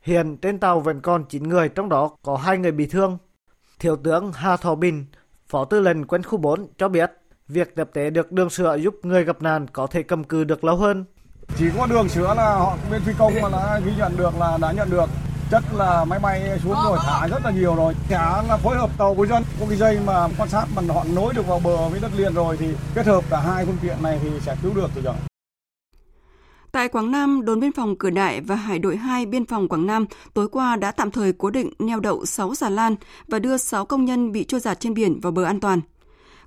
Hiện 0.03 0.37
trên 0.37 0.59
tàu 0.59 0.81
vẫn 0.81 1.01
còn 1.01 1.25
9 1.25 1.49
người, 1.49 1.69
trong 1.69 1.89
đó 1.89 2.11
có 2.23 2.37
hai 2.37 2.59
người 2.59 2.73
bị 2.73 2.87
thương. 2.87 3.19
Thiếu 3.79 3.97
tướng 3.97 4.33
Hà 4.33 4.57
Thọ 4.57 4.75
Bình, 4.75 5.07
Phó 5.47 5.65
Tư 5.65 5.81
lệnh 5.81 6.07
quân 6.07 6.23
khu 6.23 6.39
4 6.39 6.67
cho 6.79 6.89
biết, 6.89 7.13
việc 7.49 7.77
tập 7.77 7.91
tế 7.93 8.11
được 8.11 8.33
đường 8.33 8.51
sữa 8.51 8.77
giúp 8.77 8.95
người 9.03 9.25
gặp 9.25 9.43
nạn 9.43 9.67
có 9.73 9.87
thể 9.87 10.03
cầm 10.03 10.25
cự 10.25 10.45
được 10.45 10.65
lâu 10.65 10.77
hơn. 10.77 11.05
Chỉ 11.59 11.65
có 11.79 11.87
đường 11.87 12.09
sữa 12.09 12.35
là 12.37 12.55
họ 12.55 12.77
bên 12.91 13.03
phi 13.03 13.13
công 13.19 13.33
mà 13.43 13.49
đã 13.49 13.81
ghi 13.85 13.93
nhận 13.99 14.17
được 14.17 14.39
là 14.39 14.59
đã 14.61 14.73
nhận 14.73 14.91
được. 14.91 15.11
Chất 15.51 15.65
là 15.75 16.05
máy 16.05 16.19
bay 16.19 16.61
xuống 16.65 16.77
rồi 16.85 16.99
thả 17.03 17.29
rất 17.29 17.45
là 17.45 17.51
nhiều 17.51 17.75
rồi. 17.75 17.95
Cả 18.09 18.43
là 18.49 18.57
phối 18.57 18.77
hợp 18.77 18.91
tàu 18.99 19.15
với 19.15 19.29
dân 19.29 19.43
có 19.61 19.67
cái 19.69 19.79
dây 19.79 19.99
mà 20.07 20.29
quan 20.39 20.49
sát 20.49 20.67
mà 20.77 20.83
họ 20.95 21.05
nối 21.15 21.35
được 21.35 21.47
vào 21.47 21.61
bờ 21.65 21.89
với 21.89 22.01
đất 22.01 22.11
liền 22.17 22.35
rồi 22.35 22.57
thì 22.57 22.67
kết 22.95 23.07
hợp 23.07 23.25
cả 23.31 23.41
hai 23.41 23.67
phương 23.67 23.77
tiện 23.83 24.03
này 24.03 24.19
thì 24.23 24.29
sẽ 24.41 24.57
cứu 24.63 24.75
được 24.75 24.91
rồi 25.05 25.15
Tại 26.73 26.89
Quảng 26.89 27.11
Nam, 27.11 27.45
đồn 27.45 27.61
biên 27.61 27.73
phòng 27.73 27.97
Cửa 27.97 28.11
Đại 28.11 28.41
và 28.41 28.55
Hải 28.55 28.79
đội 28.79 28.97
2 28.97 29.27
biên 29.27 29.47
phòng 29.47 29.69
Quảng 29.69 29.87
Nam 29.87 30.07
tối 30.35 30.49
qua 30.49 30.77
đã 30.77 30.91
tạm 30.91 31.11
thời 31.11 31.33
cố 31.33 31.51
định 31.51 31.71
neo 31.79 32.01
đậu 32.01 32.25
6 32.25 32.55
xà 32.55 32.71
lan 32.71 32.95
và 33.29 33.39
đưa 33.39 33.57
6 33.57 33.85
công 33.85 34.05
nhân 34.05 34.33
bị 34.33 34.45
trôi 34.45 34.61
giạt 34.61 34.81
trên 34.81 34.95
biển 34.95 35.21
vào 35.21 35.33
bờ 35.33 35.45
an 35.45 35.61
toàn. 35.61 35.81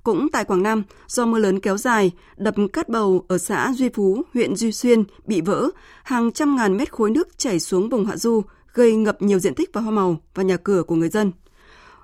Cũng 0.06 0.28
tại 0.32 0.46
Quảng 0.46 0.64
Nam, 0.64 0.84
do 1.08 1.26
mưa 1.26 1.40
lớn 1.40 1.60
kéo 1.60 1.78
dài, 1.78 2.12
đập 2.38 2.56
Cát 2.74 2.90
Bầu 2.90 3.26
ở 3.28 3.38
xã 3.38 3.74
Duy 3.76 3.90
Phú, 3.90 4.22
huyện 4.34 4.56
Duy 4.56 4.72
Xuyên 4.72 5.04
bị 5.26 5.42
vỡ, 5.42 5.70
hàng 6.04 6.32
trăm 6.32 6.56
ngàn 6.56 6.78
mét 6.78 6.92
khối 6.92 7.12
nước 7.12 7.38
chảy 7.38 7.60
xuống 7.60 7.90
vùng 7.90 8.06
hạ 8.06 8.18
du, 8.18 8.42
gây 8.74 8.96
ngập 8.96 9.22
nhiều 9.22 9.40
diện 9.40 9.56
tích 9.56 9.70
và 9.74 9.82
hoa 9.82 9.92
màu 9.92 10.18
và 10.36 10.44
nhà 10.44 10.58
cửa 10.58 10.84
của 10.84 10.96
người 10.96 11.10
dân. 11.10 11.32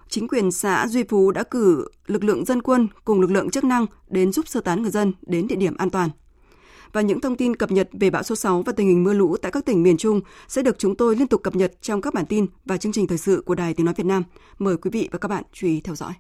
Chính 0.10 0.28
quyền 0.28 0.52
xã 0.52 0.88
Duy 0.88 1.04
Phú 1.04 1.32
đã 1.32 1.44
cử 1.44 1.88
lực 2.08 2.24
lượng 2.24 2.46
dân 2.46 2.62
quân 2.62 2.88
cùng 3.06 3.22
lực 3.22 3.32
lượng 3.32 3.50
chức 3.50 3.64
năng 3.64 3.86
đến 4.10 4.32
giúp 4.32 4.48
sơ 4.48 4.62
tán 4.62 4.82
người 4.82 4.92
dân 4.92 5.14
đến 5.22 5.48
địa 5.48 5.56
điểm 5.56 5.78
an 5.78 5.90
toàn. 5.90 6.10
Và 6.94 7.02
những 7.02 7.20
thông 7.20 7.36
tin 7.36 7.56
cập 7.56 7.72
nhật 7.72 7.90
về 7.92 8.10
bão 8.10 8.24
số 8.24 8.36
6 8.36 8.64
và 8.66 8.74
tình 8.74 8.88
hình 8.88 9.04
mưa 9.04 9.14
lũ 9.14 9.38
tại 9.42 9.52
các 9.52 9.66
tỉnh 9.66 9.84
miền 9.84 9.98
Trung 9.98 10.22
sẽ 10.48 10.62
được 10.62 10.80
chúng 10.80 10.96
tôi 10.96 11.16
liên 11.16 11.28
tục 11.28 11.44
cập 11.44 11.56
nhật 11.56 11.74
trong 11.82 12.02
các 12.02 12.14
bản 12.14 12.26
tin 12.26 12.46
và 12.66 12.78
chương 12.78 12.92
trình 12.92 13.08
thời 13.08 13.18
sự 13.18 13.44
của 13.46 13.56
Đài 13.56 13.74
Tiếng 13.74 13.86
Nói 13.86 13.96
Việt 13.98 14.06
Nam. 14.06 14.24
Mời 14.60 14.78
quý 14.78 14.90
vị 14.94 15.10
và 15.12 15.20
các 15.20 15.28
bạn 15.28 15.44
chú 15.54 15.68
ý 15.68 15.82
theo 15.82 15.96
dõi. 15.96 16.14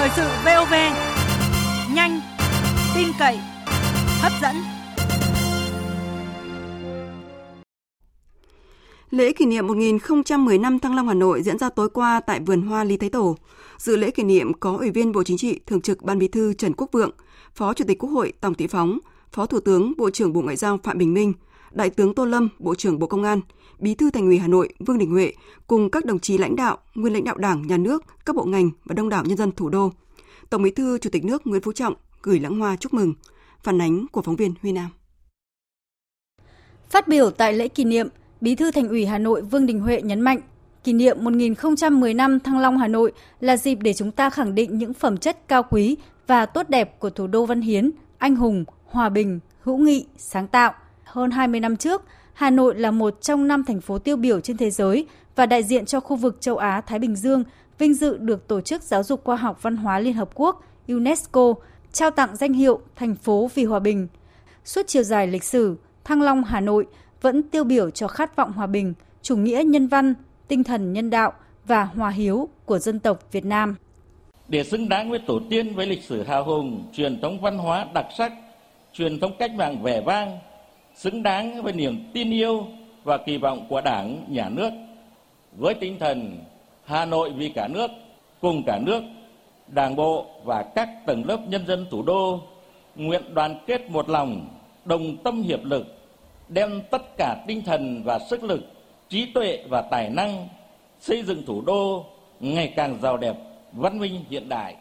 Thời 0.00 0.10
sự 0.16 0.22
VOV, 0.44 0.72
nhanh, 1.94 2.20
tin 2.94 3.08
cậy, 3.18 3.38
hấp 4.20 4.32
dẫn. 4.42 4.56
Lễ 9.10 9.32
kỷ 9.32 9.46
niệm 9.46 9.66
1010 9.66 10.58
năm 10.58 10.78
Thăng 10.78 10.94
Long 10.96 11.08
Hà 11.08 11.14
Nội 11.14 11.42
diễn 11.42 11.58
ra 11.58 11.68
tối 11.68 11.88
qua 11.88 12.20
tại 12.20 12.40
vườn 12.40 12.62
hoa 12.62 12.84
Lý 12.84 12.96
Thái 12.96 13.10
Tổ. 13.10 13.36
Dự 13.78 13.96
lễ 13.96 14.10
kỷ 14.10 14.22
niệm 14.22 14.52
có 14.52 14.76
Ủy 14.76 14.90
viên 14.90 15.12
Bộ 15.12 15.22
Chính 15.22 15.38
trị, 15.38 15.60
Thường 15.66 15.80
trực 15.80 16.02
Ban 16.02 16.18
Bí 16.18 16.28
thư 16.28 16.52
Trần 16.52 16.72
Quốc 16.76 16.88
Vượng, 16.92 17.10
Phó 17.54 17.74
Chủ 17.74 17.84
tịch 17.88 17.98
Quốc 17.98 18.10
hội 18.10 18.32
Tòng 18.40 18.54
Thị 18.54 18.66
Phóng, 18.66 18.98
Phó 19.32 19.46
Thủ 19.46 19.60
tướng 19.60 19.92
Bộ 19.96 20.10
trưởng 20.10 20.32
Bộ 20.32 20.40
Ngoại 20.40 20.56
giao 20.56 20.78
Phạm 20.82 20.98
Bình 20.98 21.14
Minh, 21.14 21.32
Đại 21.70 21.90
tướng 21.90 22.14
Tô 22.14 22.24
Lâm, 22.24 22.48
Bộ 22.58 22.74
trưởng 22.74 22.98
Bộ 22.98 23.06
Công 23.06 23.22
an, 23.22 23.40
Bí 23.80 23.94
thư 23.94 24.10
Thành 24.10 24.26
ủy 24.26 24.38
Hà 24.38 24.48
Nội 24.48 24.68
Vương 24.78 24.98
Đình 24.98 25.10
Huệ 25.10 25.32
cùng 25.66 25.90
các 25.90 26.04
đồng 26.04 26.18
chí 26.18 26.38
lãnh 26.38 26.56
đạo, 26.56 26.78
nguyên 26.94 27.12
lãnh 27.12 27.24
đạo 27.24 27.36
Đảng, 27.36 27.66
Nhà 27.66 27.76
nước, 27.76 28.04
các 28.26 28.36
bộ 28.36 28.44
ngành 28.44 28.70
và 28.84 28.94
đông 28.94 29.08
đảo 29.08 29.24
nhân 29.24 29.36
dân 29.36 29.52
thủ 29.52 29.68
đô. 29.68 29.92
Tổng 30.50 30.62
Bí 30.62 30.70
thư 30.70 30.98
Chủ 30.98 31.10
tịch 31.10 31.24
nước 31.24 31.46
Nguyễn 31.46 31.62
Phú 31.62 31.72
Trọng 31.72 31.94
gửi 32.22 32.40
lãng 32.40 32.58
hoa 32.58 32.76
chúc 32.76 32.94
mừng. 32.94 33.14
Phản 33.62 33.80
ánh 33.80 34.06
của 34.12 34.22
phóng 34.22 34.36
viên 34.36 34.54
Huy 34.62 34.72
Nam. 34.72 34.90
Phát 36.90 37.08
biểu 37.08 37.30
tại 37.30 37.52
lễ 37.52 37.68
kỷ 37.68 37.84
niệm, 37.84 38.08
Bí 38.40 38.54
thư 38.54 38.70
Thành 38.70 38.88
ủy 38.88 39.06
Hà 39.06 39.18
Nội 39.18 39.42
Vương 39.42 39.66
Đình 39.66 39.80
Huệ 39.80 40.02
nhấn 40.02 40.20
mạnh, 40.20 40.40
kỷ 40.84 40.92
niệm 40.92 41.24
1010 41.24 42.14
năm 42.14 42.40
Thăng 42.40 42.58
Long 42.58 42.78
Hà 42.78 42.88
Nội 42.88 43.12
là 43.40 43.56
dịp 43.56 43.74
để 43.74 43.92
chúng 43.92 44.12
ta 44.12 44.30
khẳng 44.30 44.54
định 44.54 44.78
những 44.78 44.94
phẩm 44.94 45.16
chất 45.16 45.48
cao 45.48 45.62
quý 45.70 45.96
và 46.26 46.46
tốt 46.46 46.68
đẹp 46.68 46.98
của 46.98 47.10
thủ 47.10 47.26
đô 47.26 47.46
văn 47.46 47.60
hiến, 47.60 47.90
anh 48.18 48.36
hùng, 48.36 48.64
hòa 48.84 49.08
bình, 49.08 49.40
hữu 49.60 49.76
nghị, 49.76 50.06
sáng 50.16 50.48
tạo. 50.48 50.74
Hơn 51.04 51.30
20 51.30 51.60
năm 51.60 51.76
trước, 51.76 52.02
Hà 52.40 52.50
Nội 52.50 52.74
là 52.74 52.90
một 52.90 53.22
trong 53.22 53.48
năm 53.48 53.64
thành 53.64 53.80
phố 53.80 53.98
tiêu 53.98 54.16
biểu 54.16 54.40
trên 54.40 54.56
thế 54.56 54.70
giới 54.70 55.06
và 55.36 55.46
đại 55.46 55.62
diện 55.62 55.86
cho 55.86 56.00
khu 56.00 56.16
vực 56.16 56.36
châu 56.40 56.56
Á 56.56 56.80
Thái 56.80 56.98
Bình 56.98 57.16
Dương, 57.16 57.44
vinh 57.78 57.94
dự 57.94 58.16
được 58.18 58.48
Tổ 58.48 58.60
chức 58.60 58.82
Giáo 58.82 59.02
dục 59.02 59.24
Khoa 59.24 59.36
học 59.36 59.62
Văn 59.62 59.76
hóa 59.76 59.98
Liên 59.98 60.12
Hợp 60.12 60.30
Quốc 60.34 60.64
UNESCO 60.88 61.54
trao 61.92 62.10
tặng 62.10 62.36
danh 62.36 62.52
hiệu 62.52 62.80
thành 62.96 63.14
phố 63.14 63.50
vì 63.54 63.64
hòa 63.64 63.78
bình. 63.78 64.08
Suốt 64.64 64.82
chiều 64.86 65.02
dài 65.02 65.26
lịch 65.26 65.44
sử, 65.44 65.76
Thăng 66.04 66.22
Long 66.22 66.44
Hà 66.44 66.60
Nội 66.60 66.86
vẫn 67.20 67.42
tiêu 67.42 67.64
biểu 67.64 67.90
cho 67.90 68.08
khát 68.08 68.36
vọng 68.36 68.52
hòa 68.52 68.66
bình, 68.66 68.94
chủ 69.22 69.36
nghĩa 69.36 69.62
nhân 69.66 69.86
văn, 69.86 70.14
tinh 70.48 70.64
thần 70.64 70.92
nhân 70.92 71.10
đạo 71.10 71.32
và 71.66 71.84
hòa 71.84 72.10
hiếu 72.10 72.48
của 72.64 72.78
dân 72.78 72.98
tộc 72.98 73.32
Việt 73.32 73.44
Nam. 73.44 73.76
Để 74.48 74.64
xứng 74.64 74.88
đáng 74.88 75.10
với 75.10 75.20
tổ 75.26 75.40
tiên 75.50 75.74
với 75.74 75.86
lịch 75.86 76.02
sử 76.02 76.22
hào 76.22 76.44
hùng, 76.44 76.90
truyền 76.92 77.20
thống 77.20 77.40
văn 77.40 77.58
hóa 77.58 77.86
đặc 77.94 78.06
sắc, 78.18 78.32
truyền 78.92 79.20
thống 79.20 79.32
cách 79.38 79.50
mạng 79.54 79.82
vẻ 79.82 80.02
vang, 80.06 80.38
xứng 80.94 81.22
đáng 81.22 81.62
với 81.62 81.72
niềm 81.72 82.10
tin 82.12 82.30
yêu 82.30 82.66
và 83.04 83.18
kỳ 83.18 83.36
vọng 83.36 83.66
của 83.68 83.80
Đảng, 83.80 84.24
Nhà 84.28 84.48
nước. 84.48 84.70
Với 85.58 85.74
tinh 85.74 85.98
thần 85.98 86.38
Hà 86.84 87.04
Nội 87.04 87.30
vì 87.30 87.48
cả 87.48 87.68
nước, 87.68 87.90
cùng 88.40 88.62
cả 88.66 88.78
nước, 88.78 89.02
Đảng 89.68 89.96
bộ 89.96 90.26
và 90.44 90.62
các 90.62 90.88
tầng 91.06 91.24
lớp 91.26 91.38
nhân 91.48 91.66
dân 91.66 91.86
thủ 91.90 92.02
đô 92.02 92.40
nguyện 92.96 93.34
đoàn 93.34 93.58
kết 93.66 93.90
một 93.90 94.08
lòng, 94.08 94.48
đồng 94.84 95.16
tâm 95.16 95.42
hiệp 95.42 95.64
lực, 95.64 95.86
đem 96.48 96.82
tất 96.90 97.02
cả 97.16 97.44
tinh 97.46 97.62
thần 97.62 98.02
và 98.04 98.18
sức 98.18 98.44
lực, 98.44 98.60
trí 99.08 99.26
tuệ 99.26 99.64
và 99.68 99.82
tài 99.82 100.08
năng 100.08 100.48
xây 101.00 101.22
dựng 101.22 101.42
thủ 101.46 101.62
đô 101.66 102.06
ngày 102.40 102.72
càng 102.76 102.98
giàu 103.02 103.16
đẹp, 103.16 103.36
văn 103.72 103.98
minh 103.98 104.24
hiện 104.30 104.48
đại. 104.48 104.76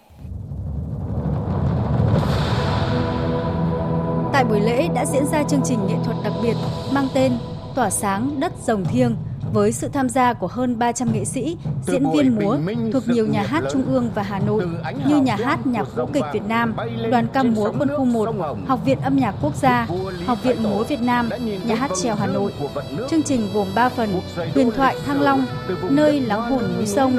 Tại 4.40 4.46
buổi 4.46 4.60
lễ 4.62 4.88
đã 4.96 5.06
diễn 5.06 5.26
ra 5.26 5.44
chương 5.44 5.62
trình 5.66 5.88
nghệ 5.88 5.96
thuật 6.06 6.18
đặc 6.24 6.34
biệt 6.44 6.54
mang 6.92 7.08
tên 7.14 7.32
Tỏa 7.76 7.90
sáng 7.90 8.40
đất 8.40 8.52
rồng 8.66 8.86
thiêng 8.86 9.16
với 9.54 9.72
sự 9.72 9.88
tham 9.88 10.10
gia 10.10 10.34
của 10.34 10.48
hơn 10.48 10.80
300 10.80 11.14
nghệ 11.14 11.26
sĩ, 11.26 11.58
diễn 11.88 12.12
viên 12.14 12.36
múa 12.36 12.58
thuộc 12.94 13.04
nhiều 13.08 13.28
nhà 13.28 13.44
hát 13.44 13.64
trung 13.72 13.86
ương 13.86 14.10
và 14.16 14.24
Hà 14.24 14.40
Nội 14.40 14.66
như 15.08 15.22
Nhà 15.22 15.36
hát 15.36 15.68
Nhạc 15.68 15.96
vũ 15.96 16.06
kịch 16.14 16.24
Việt 16.34 16.44
Nam, 16.48 16.76
Đoàn 17.12 17.28
ca 17.34 17.44
múa 17.44 17.72
Quân 17.80 17.90
khu 17.98 18.06
1, 18.06 18.30
Học 18.68 18.80
viện 18.86 19.02
âm 19.02 19.18
nhạc 19.18 19.36
quốc 19.42 19.56
gia, 19.56 19.88
Học 20.26 20.38
viện 20.44 20.64
múa 20.64 20.84
Việt 20.84 21.02
Nam, 21.02 21.30
Nhà 21.66 21.76
hát 21.76 21.92
trèo 22.04 22.16
Hà 22.16 22.28
Nội. 22.28 22.54
Chương 23.10 23.24
trình 23.24 23.50
gồm 23.54 23.68
3 23.76 23.90
phần: 23.90 24.22
Huyền 24.54 24.72
thoại 24.72 24.96
Thăng 25.06 25.22
Long, 25.22 25.46
nơi 25.90 26.22
lắng 26.22 26.52
hồn 26.52 26.64
núi 26.78 26.86
sông, 26.86 27.18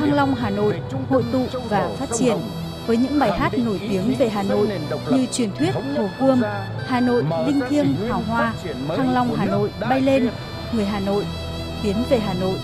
Thăng 0.00 0.14
Long 0.14 0.34
Hà 0.34 0.50
Nội, 0.50 0.80
hội 1.10 1.24
tụ 1.32 1.44
và 1.68 1.90
phát 1.98 2.08
triển 2.18 2.36
với 2.86 2.96
những 2.96 3.18
bài 3.18 3.38
hát 3.38 3.52
nổi 3.58 3.80
tiếng 3.88 4.14
về 4.18 4.28
Hà 4.28 4.42
Nội 4.42 4.68
như 5.10 5.26
truyền 5.32 5.50
thuyết 5.58 5.74
Hồ 5.74 6.08
Gươm, 6.20 6.42
Hà 6.86 7.00
Nội 7.00 7.24
linh 7.46 7.60
thiêng 7.68 7.94
hào 8.08 8.22
hoa, 8.28 8.54
Thăng 8.96 9.14
Long 9.14 9.34
Hà 9.36 9.44
Nội 9.44 9.70
bay 9.80 10.00
lên, 10.00 10.30
người 10.72 10.84
Hà 10.84 11.00
Nội 11.00 11.24
tiến 11.82 11.96
về 12.10 12.18
Hà 12.18 12.34
Nội. 12.34 12.58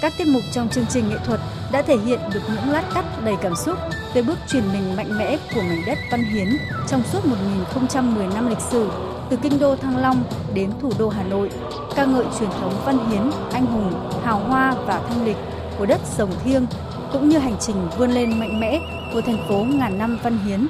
Các 0.00 0.12
tiết 0.18 0.26
mục 0.26 0.42
trong 0.52 0.68
chương 0.68 0.86
trình 0.90 1.08
nghệ 1.08 1.16
thuật 1.24 1.40
đã 1.72 1.82
thể 1.82 1.96
hiện 1.96 2.20
được 2.32 2.40
những 2.48 2.72
lát 2.72 2.82
cắt 2.94 3.04
đầy 3.24 3.34
cảm 3.42 3.52
xúc 3.56 3.78
về 4.14 4.22
bước 4.22 4.38
chuyển 4.48 4.72
mình 4.72 4.96
mạnh 4.96 5.18
mẽ 5.18 5.36
của 5.54 5.62
mảnh 5.62 5.82
đất 5.86 5.98
văn 6.10 6.24
hiến 6.24 6.48
trong 6.88 7.02
suốt 7.12 7.26
1010 7.26 8.26
năm 8.26 8.48
lịch 8.48 8.60
sử 8.70 8.90
từ 9.30 9.36
kinh 9.42 9.58
đô 9.58 9.76
Thăng 9.76 9.96
Long 9.96 10.24
đến 10.54 10.70
thủ 10.82 10.92
đô 10.98 11.08
Hà 11.08 11.22
Nội, 11.22 11.50
ca 11.96 12.04
ngợi 12.04 12.24
truyền 12.38 12.50
thống 12.50 12.72
văn 12.84 13.10
hiến, 13.10 13.30
anh 13.52 13.66
hùng, 13.66 14.10
hào 14.24 14.38
hoa 14.38 14.74
và 14.86 15.02
thanh 15.08 15.24
lịch 15.24 15.36
của 15.78 15.86
đất 15.86 16.00
rồng 16.18 16.30
thiêng 16.44 16.66
cũng 17.14 17.28
như 17.28 17.38
hành 17.38 17.56
trình 17.60 17.76
vươn 17.98 18.10
lên 18.10 18.38
mạnh 18.40 18.60
mẽ 18.60 18.80
của 19.12 19.20
thành 19.20 19.46
phố 19.48 19.66
ngàn 19.78 19.98
năm 19.98 20.18
văn 20.22 20.38
hiến 20.38 20.66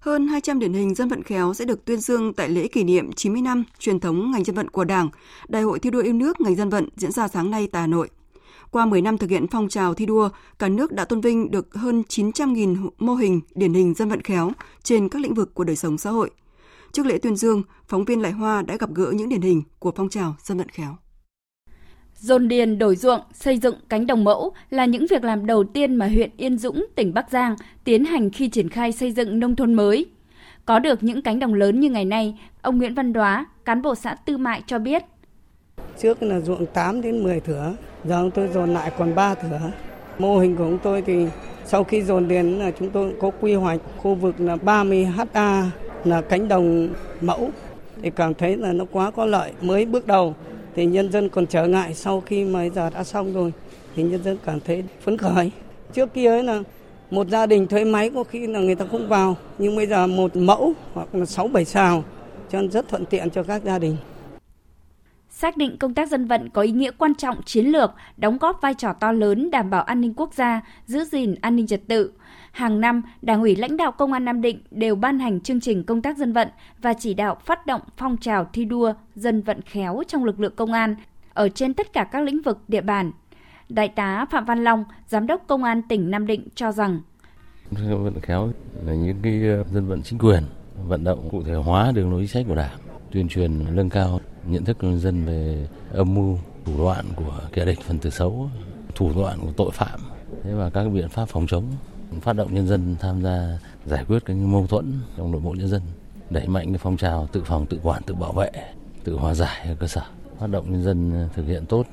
hơn 0.00 0.28
200 0.28 0.58
điển 0.58 0.72
hình 0.72 0.94
dân 0.94 1.08
vận 1.08 1.22
khéo 1.22 1.54
sẽ 1.54 1.64
được 1.64 1.84
tuyên 1.84 2.00
dương 2.00 2.32
tại 2.32 2.48
lễ 2.48 2.68
kỷ 2.68 2.84
niệm 2.84 3.12
90 3.12 3.42
năm 3.42 3.64
truyền 3.78 4.00
thống 4.00 4.30
ngành 4.30 4.44
dân 4.44 4.56
vận 4.56 4.68
của 4.68 4.84
Đảng, 4.84 5.08
Đại 5.48 5.62
hội 5.62 5.78
thi 5.78 5.90
đua 5.90 6.02
yêu 6.02 6.12
nước 6.12 6.40
ngành 6.40 6.56
dân 6.56 6.68
vận 6.68 6.88
diễn 6.96 7.12
ra 7.12 7.28
sáng 7.28 7.50
nay 7.50 7.68
tại 7.72 7.80
Hà 7.80 7.86
Nội. 7.86 8.08
Qua 8.70 8.86
10 8.86 9.02
năm 9.02 9.18
thực 9.18 9.30
hiện 9.30 9.46
phong 9.46 9.68
trào 9.68 9.94
thi 9.94 10.06
đua, 10.06 10.28
cả 10.58 10.68
nước 10.68 10.92
đã 10.92 11.04
tôn 11.04 11.20
vinh 11.20 11.50
được 11.50 11.74
hơn 11.74 12.02
900.000 12.08 12.88
mô 12.98 13.14
hình 13.14 13.40
điển 13.54 13.74
hình 13.74 13.94
dân 13.94 14.08
vận 14.08 14.22
khéo 14.22 14.50
trên 14.82 15.08
các 15.08 15.22
lĩnh 15.22 15.34
vực 15.34 15.54
của 15.54 15.64
đời 15.64 15.76
sống 15.76 15.98
xã 15.98 16.10
hội. 16.10 16.30
Trước 16.92 17.06
lễ 17.06 17.18
tuyên 17.18 17.36
dương, 17.36 17.62
phóng 17.88 18.04
viên 18.04 18.22
Lại 18.22 18.32
Hoa 18.32 18.62
đã 18.62 18.76
gặp 18.76 18.90
gỡ 18.94 19.12
những 19.14 19.28
điển 19.28 19.42
hình 19.42 19.62
của 19.78 19.92
phong 19.96 20.08
trào 20.08 20.34
dân 20.42 20.58
vận 20.58 20.68
khéo. 20.68 20.96
Dồn 22.22 22.48
điền 22.48 22.78
đổi 22.78 22.96
ruộng, 22.96 23.20
xây 23.32 23.58
dựng 23.58 23.74
cánh 23.88 24.06
đồng 24.06 24.24
mẫu 24.24 24.52
là 24.70 24.84
những 24.84 25.06
việc 25.10 25.24
làm 25.24 25.46
đầu 25.46 25.64
tiên 25.64 25.96
mà 25.96 26.06
huyện 26.06 26.30
Yên 26.36 26.58
Dũng, 26.58 26.86
tỉnh 26.94 27.14
Bắc 27.14 27.30
Giang 27.30 27.56
tiến 27.84 28.04
hành 28.04 28.30
khi 28.30 28.48
triển 28.48 28.68
khai 28.68 28.92
xây 28.92 29.12
dựng 29.12 29.40
nông 29.40 29.56
thôn 29.56 29.74
mới. 29.74 30.06
Có 30.64 30.78
được 30.78 31.02
những 31.02 31.22
cánh 31.22 31.38
đồng 31.38 31.54
lớn 31.54 31.80
như 31.80 31.90
ngày 31.90 32.04
nay, 32.04 32.38
ông 32.62 32.78
Nguyễn 32.78 32.94
Văn 32.94 33.12
Đoá, 33.12 33.46
cán 33.64 33.82
bộ 33.82 33.94
xã 33.94 34.14
Tư 34.14 34.38
Mại 34.38 34.62
cho 34.66 34.78
biết. 34.78 35.02
Trước 35.98 36.22
là 36.22 36.40
ruộng 36.40 36.66
8 36.66 37.00
đến 37.00 37.22
10 37.22 37.40
thửa, 37.40 37.74
giờ 38.04 38.30
tôi 38.34 38.48
dồn 38.54 38.74
lại 38.74 38.92
còn 38.98 39.14
3 39.14 39.34
thửa. 39.34 39.60
Mô 40.18 40.38
hình 40.38 40.56
của 40.56 40.64
chúng 40.64 40.78
tôi 40.82 41.02
thì 41.02 41.26
sau 41.64 41.84
khi 41.84 42.02
dồn 42.02 42.28
điền 42.28 42.46
là 42.46 42.70
chúng 42.78 42.90
tôi 42.90 43.14
có 43.20 43.30
quy 43.40 43.54
hoạch 43.54 43.80
khu 43.96 44.14
vực 44.14 44.40
là 44.40 44.56
30 44.56 45.04
ha 45.04 45.70
là 46.04 46.20
cánh 46.20 46.48
đồng 46.48 46.88
mẫu 47.20 47.50
thì 48.02 48.10
cảm 48.10 48.34
thấy 48.34 48.56
là 48.56 48.72
nó 48.72 48.84
quá 48.92 49.10
có 49.10 49.26
lợi 49.26 49.52
mới 49.60 49.86
bước 49.86 50.06
đầu 50.06 50.34
thì 50.74 50.86
nhân 50.86 51.12
dân 51.12 51.28
còn 51.28 51.46
trở 51.46 51.66
ngại 51.66 51.94
sau 51.94 52.20
khi 52.20 52.44
mà 52.44 52.64
giờ 52.64 52.90
đã 52.90 53.04
xong 53.04 53.32
rồi. 53.32 53.52
Thì 53.96 54.02
nhân 54.02 54.22
dân 54.22 54.38
cảm 54.44 54.60
thấy 54.60 54.84
phấn 55.00 55.18
khởi. 55.18 55.50
Trước 55.92 56.14
kia 56.14 56.26
ấy 56.26 56.42
là 56.42 56.62
một 57.10 57.28
gia 57.28 57.46
đình 57.46 57.66
thuê 57.66 57.84
máy 57.84 58.10
có 58.14 58.24
khi 58.24 58.46
là 58.46 58.60
người 58.60 58.74
ta 58.74 58.84
không 58.90 59.08
vào. 59.08 59.36
Nhưng 59.58 59.76
bây 59.76 59.86
giờ 59.86 60.06
một 60.06 60.36
mẫu 60.36 60.72
hoặc 60.94 61.14
là 61.14 61.26
sáu 61.26 61.48
bảy 61.48 61.64
xào 61.64 62.04
cho 62.50 62.60
nên 62.60 62.70
rất 62.70 62.88
thuận 62.88 63.06
tiện 63.06 63.30
cho 63.30 63.42
các 63.42 63.62
gia 63.64 63.78
đình. 63.78 63.96
Xác 65.30 65.56
định 65.56 65.76
công 65.78 65.94
tác 65.94 66.10
dân 66.10 66.26
vận 66.26 66.48
có 66.50 66.62
ý 66.62 66.70
nghĩa 66.70 66.90
quan 66.98 67.14
trọng 67.14 67.42
chiến 67.42 67.66
lược, 67.66 67.90
đóng 68.16 68.38
góp 68.38 68.58
vai 68.62 68.74
trò 68.74 68.92
to 68.92 69.12
lớn 69.12 69.50
đảm 69.50 69.70
bảo 69.70 69.82
an 69.82 70.00
ninh 70.00 70.14
quốc 70.14 70.34
gia, 70.34 70.60
giữ 70.86 71.04
gìn 71.04 71.34
an 71.40 71.56
ninh 71.56 71.66
trật 71.66 71.80
tự. 71.88 72.12
Hàng 72.52 72.80
năm, 72.80 73.02
Đảng 73.22 73.40
ủy 73.40 73.56
lãnh 73.56 73.76
đạo 73.76 73.92
Công 73.92 74.12
an 74.12 74.24
Nam 74.24 74.42
Định 74.42 74.58
đều 74.70 74.94
ban 74.94 75.18
hành 75.18 75.40
chương 75.40 75.60
trình 75.60 75.84
công 75.84 76.02
tác 76.02 76.18
dân 76.18 76.32
vận 76.32 76.48
và 76.82 76.94
chỉ 76.94 77.14
đạo 77.14 77.36
phát 77.44 77.66
động 77.66 77.80
phong 77.96 78.16
trào 78.16 78.46
thi 78.52 78.64
đua 78.64 78.92
dân 79.14 79.42
vận 79.42 79.60
khéo 79.62 80.02
trong 80.08 80.24
lực 80.24 80.40
lượng 80.40 80.52
công 80.56 80.72
an 80.72 80.94
ở 81.34 81.48
trên 81.48 81.74
tất 81.74 81.92
cả 81.92 82.04
các 82.04 82.22
lĩnh 82.22 82.42
vực 82.42 82.58
địa 82.68 82.80
bàn. 82.80 83.12
Đại 83.68 83.88
tá 83.88 84.26
Phạm 84.30 84.44
Văn 84.44 84.64
Long, 84.64 84.84
Giám 85.08 85.26
đốc 85.26 85.44
Công 85.46 85.64
an 85.64 85.82
tỉnh 85.88 86.10
Nam 86.10 86.26
Định 86.26 86.48
cho 86.54 86.72
rằng 86.72 87.00
Dân 87.70 88.04
vận 88.04 88.20
khéo 88.20 88.52
là 88.84 88.94
những 88.94 89.16
cái 89.22 89.42
ờ, 89.42 89.64
dân 89.72 89.88
vận 89.88 90.02
chính 90.02 90.18
quyền, 90.18 90.42
vận 90.86 91.04
động 91.04 91.28
cụ 91.30 91.42
thể 91.42 91.54
hóa 91.54 91.92
đường 91.94 92.10
lối 92.10 92.20
chính 92.20 92.28
sách 92.28 92.44
của 92.48 92.54
Đảng, 92.54 92.78
tuyên 93.10 93.28
truyền 93.28 93.76
nâng 93.76 93.90
cao 93.90 94.20
nhận 94.46 94.64
thức 94.64 94.78
của 94.80 94.86
nhân 94.86 95.00
dân 95.00 95.24
về 95.24 95.66
âm 95.92 96.14
mưu 96.14 96.38
thủ 96.64 96.78
đoạn 96.78 97.04
của 97.16 97.40
kẻ 97.52 97.64
địch 97.64 97.80
phần 97.80 97.98
tử 97.98 98.10
xấu 98.10 98.50
thủ 98.94 99.12
đoạn 99.16 99.38
của 99.40 99.52
tội 99.56 99.70
phạm 99.72 100.00
thế 100.44 100.54
và 100.54 100.70
các 100.70 100.84
biện 100.84 101.08
pháp 101.08 101.28
phòng 101.28 101.46
chống 101.48 101.64
phát 102.20 102.32
động 102.32 102.54
nhân 102.54 102.68
dân 102.68 102.96
tham 103.00 103.22
gia 103.22 103.58
giải 103.86 104.04
quyết 104.08 104.18
các 104.24 104.36
mâu 104.36 104.66
thuẫn 104.66 104.92
trong 105.16 105.32
nội 105.32 105.40
bộ 105.40 105.54
nhân 105.58 105.68
dân, 105.68 105.82
đẩy 106.30 106.48
mạnh 106.48 106.66
cái 106.66 106.78
phong 106.78 106.96
trào 106.96 107.28
tự 107.32 107.42
phòng, 107.44 107.66
tự 107.66 107.78
quản, 107.82 108.02
tự 108.02 108.14
bảo 108.14 108.32
vệ, 108.32 108.50
tự 109.04 109.14
hòa 109.14 109.34
giải 109.34 109.66
ở 109.66 109.76
cơ 109.80 109.86
sở 109.86 110.02
phát 110.42 110.46
động 110.46 110.72
nhân 110.72 110.82
dân 110.82 111.12
ờ, 111.12 111.28
thực 111.34 111.46
hiện 111.46 111.66
tốt 111.66 111.86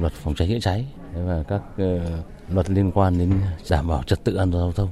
luật 0.00 0.12
phòng 0.12 0.34
cháy 0.34 0.48
chữa 0.48 0.58
cháy 0.60 0.86
và 1.14 1.44
các 1.48 1.62
ờ, 1.76 2.00
luật 2.48 2.70
liên 2.70 2.90
quan 2.94 3.18
đến 3.18 3.32
đảm 3.70 3.88
bảo 3.88 4.02
trật 4.02 4.24
tự 4.24 4.34
an 4.34 4.50
toàn 4.50 4.64
giao 4.64 4.72
thông 4.72 4.88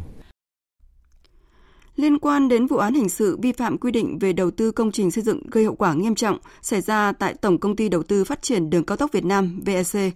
liên 1.96 2.18
quan 2.18 2.48
đến 2.48 2.66
vụ 2.66 2.76
án 2.76 2.94
hình 2.94 3.08
sự 3.08 3.38
vi 3.42 3.52
phạm 3.52 3.78
quy 3.78 3.90
định 3.90 4.18
về 4.18 4.32
đầu 4.32 4.50
tư 4.50 4.72
công 4.72 4.92
trình 4.92 5.10
xây 5.10 5.24
dựng 5.24 5.42
gây 5.50 5.64
hậu 5.64 5.74
quả 5.74 5.94
nghiêm 5.94 6.14
trọng 6.14 6.38
xảy 6.62 6.80
ra 6.80 7.12
tại 7.12 7.34
Tổng 7.34 7.58
công 7.58 7.76
ty 7.76 7.88
Đầu 7.88 8.02
tư 8.02 8.24
Phát 8.24 8.42
triển 8.42 8.70
Đường 8.70 8.84
cao 8.84 8.96
tốc 8.96 9.12
Việt 9.12 9.24
Nam 9.24 9.60
VEC. 9.64 10.14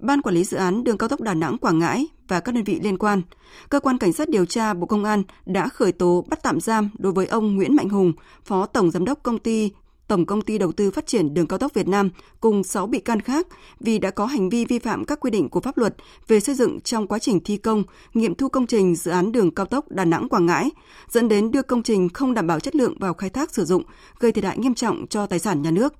Ban 0.00 0.22
quản 0.22 0.34
lý 0.34 0.44
dự 0.44 0.56
án 0.56 0.84
đường 0.84 0.98
cao 0.98 1.08
tốc 1.08 1.20
Đà 1.20 1.34
Nẵng 1.34 1.58
Quảng 1.58 1.78
Ngãi 1.78 2.06
và 2.28 2.40
các 2.40 2.54
đơn 2.54 2.64
vị 2.64 2.80
liên 2.82 2.98
quan, 2.98 3.22
cơ 3.70 3.80
quan 3.80 3.98
cảnh 3.98 4.12
sát 4.12 4.28
điều 4.28 4.44
tra 4.44 4.74
Bộ 4.74 4.86
Công 4.86 5.04
an 5.04 5.22
đã 5.46 5.68
khởi 5.68 5.92
tố 5.92 6.24
bắt 6.28 6.42
tạm 6.42 6.60
giam 6.60 6.90
đối 6.98 7.12
với 7.12 7.26
ông 7.26 7.56
Nguyễn 7.56 7.76
Mạnh 7.76 7.88
Hùng, 7.88 8.12
Phó 8.44 8.66
Tổng 8.66 8.90
giám 8.90 9.04
đốc 9.04 9.22
công 9.22 9.38
ty 9.38 9.70
Tổng 10.08 10.26
công 10.26 10.42
ty 10.42 10.58
Đầu 10.58 10.72
tư 10.72 10.90
Phát 10.90 11.06
triển 11.06 11.34
Đường 11.34 11.46
cao 11.46 11.58
tốc 11.58 11.74
Việt 11.74 11.88
Nam 11.88 12.10
cùng 12.40 12.64
6 12.64 12.86
bị 12.86 12.98
can 12.98 13.20
khác 13.20 13.46
vì 13.80 13.98
đã 13.98 14.10
có 14.10 14.26
hành 14.26 14.50
vi 14.50 14.64
vi 14.64 14.78
phạm 14.78 15.04
các 15.04 15.20
quy 15.20 15.30
định 15.30 15.48
của 15.48 15.60
pháp 15.60 15.78
luật 15.78 15.94
về 16.28 16.40
xây 16.40 16.54
dựng 16.54 16.80
trong 16.80 17.06
quá 17.06 17.18
trình 17.18 17.40
thi 17.40 17.56
công, 17.56 17.82
nghiệm 18.14 18.34
thu 18.34 18.48
công 18.48 18.66
trình 18.66 18.96
dự 18.96 19.10
án 19.10 19.32
đường 19.32 19.54
cao 19.54 19.66
tốc 19.66 19.90
Đà 19.90 20.04
Nẵng 20.04 20.28
Quảng 20.28 20.46
Ngãi, 20.46 20.70
dẫn 21.08 21.28
đến 21.28 21.50
đưa 21.50 21.62
công 21.62 21.82
trình 21.82 22.08
không 22.08 22.34
đảm 22.34 22.46
bảo 22.46 22.60
chất 22.60 22.74
lượng 22.76 22.94
vào 22.98 23.14
khai 23.14 23.30
thác 23.30 23.54
sử 23.54 23.64
dụng, 23.64 23.82
gây 24.18 24.32
thiệt 24.32 24.44
hại 24.44 24.58
nghiêm 24.58 24.74
trọng 24.74 25.06
cho 25.06 25.26
tài 25.26 25.38
sản 25.38 25.62
nhà 25.62 25.70
nước. 25.70 25.94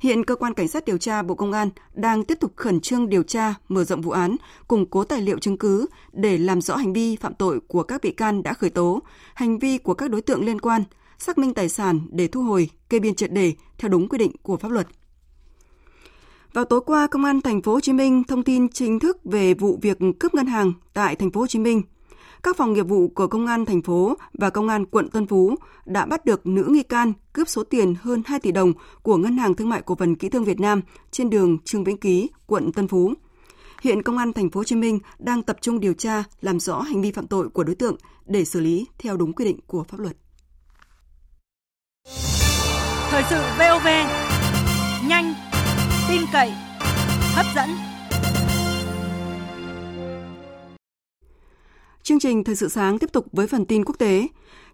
Hiện 0.00 0.24
cơ 0.24 0.36
quan 0.36 0.54
cảnh 0.54 0.68
sát 0.68 0.84
điều 0.84 0.98
tra 0.98 1.22
Bộ 1.22 1.34
Công 1.34 1.52
an 1.52 1.70
đang 1.94 2.24
tiếp 2.24 2.40
tục 2.40 2.52
khẩn 2.56 2.80
trương 2.80 3.08
điều 3.08 3.22
tra, 3.22 3.54
mở 3.68 3.84
rộng 3.84 4.00
vụ 4.00 4.10
án, 4.10 4.36
củng 4.68 4.86
cố 4.86 5.04
tài 5.04 5.22
liệu 5.22 5.38
chứng 5.38 5.58
cứ 5.58 5.86
để 6.12 6.38
làm 6.38 6.60
rõ 6.60 6.76
hành 6.76 6.92
vi 6.92 7.16
phạm 7.16 7.34
tội 7.34 7.60
của 7.68 7.82
các 7.82 8.02
bị 8.02 8.10
can 8.10 8.42
đã 8.42 8.52
khởi 8.52 8.70
tố, 8.70 9.02
hành 9.34 9.58
vi 9.58 9.78
của 9.78 9.94
các 9.94 10.10
đối 10.10 10.20
tượng 10.20 10.44
liên 10.44 10.60
quan, 10.60 10.84
xác 11.18 11.38
minh 11.38 11.54
tài 11.54 11.68
sản 11.68 12.00
để 12.10 12.28
thu 12.28 12.42
hồi, 12.42 12.70
kê 12.88 12.98
biên 12.98 13.14
triệt 13.14 13.32
để 13.32 13.52
theo 13.78 13.88
đúng 13.88 14.08
quy 14.08 14.18
định 14.18 14.32
của 14.42 14.56
pháp 14.56 14.70
luật. 14.70 14.86
Vào 16.52 16.64
tối 16.64 16.80
qua, 16.86 17.06
Công 17.06 17.24
an 17.24 17.40
thành 17.40 17.62
phố 17.62 17.72
Hồ 17.72 17.80
Chí 17.80 17.92
Minh 17.92 18.24
thông 18.24 18.42
tin 18.42 18.68
chính 18.68 18.98
thức 18.98 19.18
về 19.24 19.54
vụ 19.54 19.78
việc 19.82 19.98
cướp 20.18 20.34
ngân 20.34 20.46
hàng 20.46 20.72
tại 20.92 21.16
thành 21.16 21.30
phố 21.30 21.40
Hồ 21.40 21.46
Chí 21.46 21.58
Minh. 21.58 21.82
Các 22.42 22.56
phòng 22.56 22.72
nghiệp 22.72 22.82
vụ 22.82 23.08
của 23.08 23.26
Công 23.26 23.46
an 23.46 23.64
thành 23.64 23.82
phố 23.82 24.16
và 24.38 24.50
Công 24.50 24.68
an 24.68 24.86
quận 24.86 25.08
Tân 25.08 25.26
Phú 25.26 25.54
đã 25.84 26.06
bắt 26.06 26.24
được 26.24 26.46
nữ 26.46 26.64
nghi 26.68 26.82
can 26.82 27.12
cướp 27.32 27.48
số 27.48 27.64
tiền 27.64 27.94
hơn 28.02 28.22
2 28.26 28.38
tỷ 28.38 28.52
đồng 28.52 28.72
của 29.02 29.16
Ngân 29.16 29.38
hàng 29.38 29.54
Thương 29.54 29.68
mại 29.68 29.82
Cổ 29.82 29.94
phần 29.94 30.16
Kỹ 30.16 30.28
thương 30.28 30.44
Việt 30.44 30.60
Nam 30.60 30.80
trên 31.10 31.30
đường 31.30 31.58
Trương 31.64 31.84
Vĩnh 31.84 31.96
Ký, 31.96 32.30
quận 32.46 32.72
Tân 32.72 32.88
Phú. 32.88 33.14
Hiện 33.82 34.02
Công 34.02 34.18
an 34.18 34.32
thành 34.32 34.50
phố 34.50 34.60
Hồ 34.60 34.64
Chí 34.64 34.76
Minh 34.76 34.98
đang 35.18 35.42
tập 35.42 35.56
trung 35.60 35.80
điều 35.80 35.94
tra, 35.94 36.24
làm 36.40 36.60
rõ 36.60 36.80
hành 36.80 37.02
vi 37.02 37.12
phạm 37.12 37.26
tội 37.26 37.48
của 37.48 37.64
đối 37.64 37.74
tượng 37.74 37.96
để 38.26 38.44
xử 38.44 38.60
lý 38.60 38.86
theo 38.98 39.16
đúng 39.16 39.32
quy 39.32 39.44
định 39.44 39.58
của 39.66 39.84
pháp 39.84 40.00
luật. 40.00 40.16
Thời 43.10 43.22
sự 43.30 43.42
VOV 43.58 43.86
nhanh, 45.08 45.34
tin 46.08 46.22
cậy, 46.32 46.52
hấp 47.34 47.46
dẫn. 47.56 47.89
Chương 52.10 52.20
trình 52.20 52.44
Thời 52.44 52.56
sự 52.56 52.68
sáng 52.68 52.98
tiếp 52.98 53.12
tục 53.12 53.26
với 53.32 53.46
phần 53.46 53.64
tin 53.64 53.84
quốc 53.84 53.98
tế. 53.98 54.28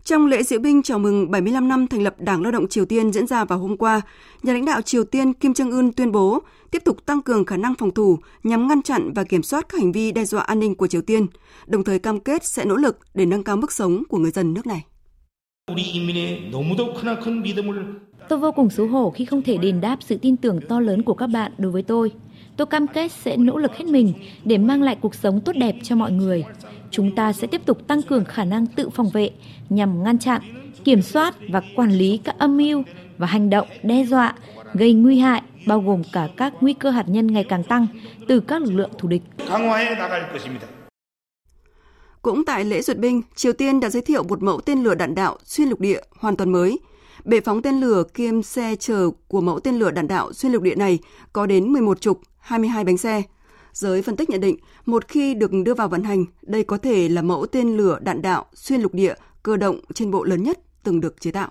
Trong 0.04 0.26
lễ 0.26 0.42
diễu 0.42 0.60
binh 0.60 0.82
chào 0.82 0.98
mừng 0.98 1.30
75 1.30 1.68
năm 1.68 1.86
thành 1.86 2.02
lập 2.02 2.14
Đảng 2.18 2.42
Lao 2.42 2.52
động 2.52 2.68
Triều 2.68 2.84
Tiên 2.84 3.12
diễn 3.12 3.26
ra 3.26 3.44
vào 3.44 3.58
hôm 3.58 3.76
qua, 3.76 4.00
nhà 4.42 4.52
lãnh 4.52 4.64
đạo 4.64 4.82
Triều 4.82 5.04
Tiên 5.04 5.32
Kim 5.32 5.52
Jong-un 5.52 5.92
tuyên 5.96 6.12
bố 6.12 6.38
tiếp 6.70 6.82
tục 6.84 7.06
tăng 7.06 7.22
cường 7.22 7.44
khả 7.44 7.56
năng 7.56 7.74
phòng 7.74 7.90
thủ 7.90 8.18
nhằm 8.42 8.68
ngăn 8.68 8.82
chặn 8.82 9.12
và 9.14 9.24
kiểm 9.24 9.42
soát 9.42 9.68
các 9.68 9.80
hành 9.80 9.92
vi 9.92 10.12
đe 10.12 10.24
dọa 10.24 10.42
an 10.42 10.60
ninh 10.60 10.74
của 10.74 10.86
Triều 10.86 11.02
Tiên, 11.02 11.26
đồng 11.66 11.84
thời 11.84 11.98
cam 11.98 12.20
kết 12.20 12.44
sẽ 12.44 12.64
nỗ 12.64 12.76
lực 12.76 12.98
để 13.14 13.26
nâng 13.26 13.42
cao 13.42 13.56
mức 13.56 13.72
sống 13.72 14.02
của 14.08 14.18
người 14.18 14.30
dân 14.30 14.54
nước 14.54 14.66
này. 14.66 14.84
Tôi 18.28 18.38
vô 18.38 18.52
cùng 18.52 18.70
xấu 18.70 18.86
hổ 18.86 19.10
khi 19.10 19.24
không 19.24 19.42
thể 19.42 19.56
đền 19.56 19.80
đáp 19.80 19.96
sự 20.00 20.16
tin 20.16 20.36
tưởng 20.36 20.60
to 20.68 20.80
lớn 20.80 21.02
của 21.02 21.14
các 21.14 21.26
bạn 21.26 21.52
đối 21.58 21.72
với 21.72 21.82
tôi. 21.82 22.12
Tôi 22.56 22.66
cam 22.66 22.86
kết 22.86 23.12
sẽ 23.12 23.36
nỗ 23.36 23.56
lực 23.56 23.76
hết 23.76 23.84
mình 23.84 24.12
để 24.44 24.58
mang 24.58 24.82
lại 24.82 24.96
cuộc 25.00 25.14
sống 25.14 25.40
tốt 25.40 25.52
đẹp 25.56 25.74
cho 25.82 25.96
mọi 25.96 26.12
người. 26.12 26.44
Chúng 26.96 27.14
ta 27.14 27.32
sẽ 27.32 27.46
tiếp 27.46 27.66
tục 27.66 27.86
tăng 27.86 28.02
cường 28.02 28.24
khả 28.24 28.44
năng 28.44 28.66
tự 28.66 28.88
phòng 28.88 29.10
vệ 29.10 29.30
nhằm 29.68 30.02
ngăn 30.02 30.18
chặn, 30.18 30.42
kiểm 30.84 31.02
soát 31.02 31.34
và 31.48 31.62
quản 31.76 31.90
lý 31.90 32.20
các 32.24 32.38
âm 32.38 32.56
mưu 32.56 32.82
và 33.18 33.26
hành 33.26 33.50
động 33.50 33.68
đe 33.82 34.04
dọa, 34.04 34.34
gây 34.74 34.92
nguy 34.92 35.18
hại 35.18 35.42
bao 35.66 35.80
gồm 35.80 36.02
cả 36.12 36.28
các 36.36 36.52
nguy 36.60 36.72
cơ 36.74 36.90
hạt 36.90 37.04
nhân 37.08 37.26
ngày 37.26 37.44
càng 37.48 37.64
tăng 37.64 37.86
từ 38.28 38.40
các 38.40 38.62
lực 38.62 38.70
lượng 38.70 38.90
thù 38.98 39.08
địch. 39.08 39.22
Cũng 42.22 42.44
tại 42.44 42.64
lễ 42.64 42.82
duyệt 42.82 42.98
binh, 42.98 43.22
Triều 43.34 43.52
Tiên 43.52 43.80
đã 43.80 43.90
giới 43.90 44.02
thiệu 44.02 44.22
một 44.22 44.42
mẫu 44.42 44.60
tên 44.60 44.82
lửa 44.82 44.94
đạn 44.94 45.14
đạo 45.14 45.38
xuyên 45.44 45.68
lục 45.68 45.80
địa 45.80 46.00
hoàn 46.18 46.36
toàn 46.36 46.52
mới. 46.52 46.78
Bệ 47.24 47.40
phóng 47.40 47.62
tên 47.62 47.80
lửa 47.80 48.02
kiêm 48.14 48.42
xe 48.42 48.76
chở 48.76 49.10
của 49.28 49.40
mẫu 49.40 49.60
tên 49.60 49.74
lửa 49.74 49.90
đạn 49.90 50.08
đạo 50.08 50.32
xuyên 50.32 50.52
lục 50.52 50.62
địa 50.62 50.74
này 50.74 50.98
có 51.32 51.46
đến 51.46 51.72
11 51.72 52.00
trục, 52.00 52.20
22 52.38 52.84
bánh 52.84 52.98
xe. 52.98 53.22
Giới 53.76 54.02
phân 54.02 54.16
tích 54.16 54.30
nhận 54.30 54.40
định, 54.40 54.56
một 54.86 55.08
khi 55.08 55.34
được 55.34 55.50
đưa 55.64 55.74
vào 55.74 55.88
vận 55.88 56.02
hành, 56.02 56.24
đây 56.42 56.64
có 56.64 56.78
thể 56.78 57.08
là 57.08 57.22
mẫu 57.22 57.46
tên 57.46 57.76
lửa 57.76 57.98
đạn 58.02 58.22
đạo 58.22 58.46
xuyên 58.54 58.80
lục 58.80 58.94
địa 58.94 59.14
cơ 59.42 59.56
động 59.56 59.80
trên 59.94 60.10
bộ 60.10 60.24
lớn 60.24 60.42
nhất 60.42 60.58
từng 60.82 61.00
được 61.00 61.20
chế 61.20 61.30
tạo. 61.30 61.50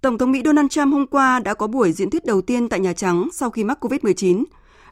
Tổng 0.00 0.18
thống 0.18 0.32
Mỹ 0.32 0.42
Donald 0.44 0.68
Trump 0.70 0.92
hôm 0.92 1.06
qua 1.06 1.40
đã 1.40 1.54
có 1.54 1.66
buổi 1.66 1.92
diễn 1.92 2.10
thuyết 2.10 2.24
đầu 2.24 2.42
tiên 2.42 2.68
tại 2.68 2.80
Nhà 2.80 2.92
Trắng 2.92 3.28
sau 3.32 3.50
khi 3.50 3.64
mắc 3.64 3.84
COVID-19. 3.84 4.44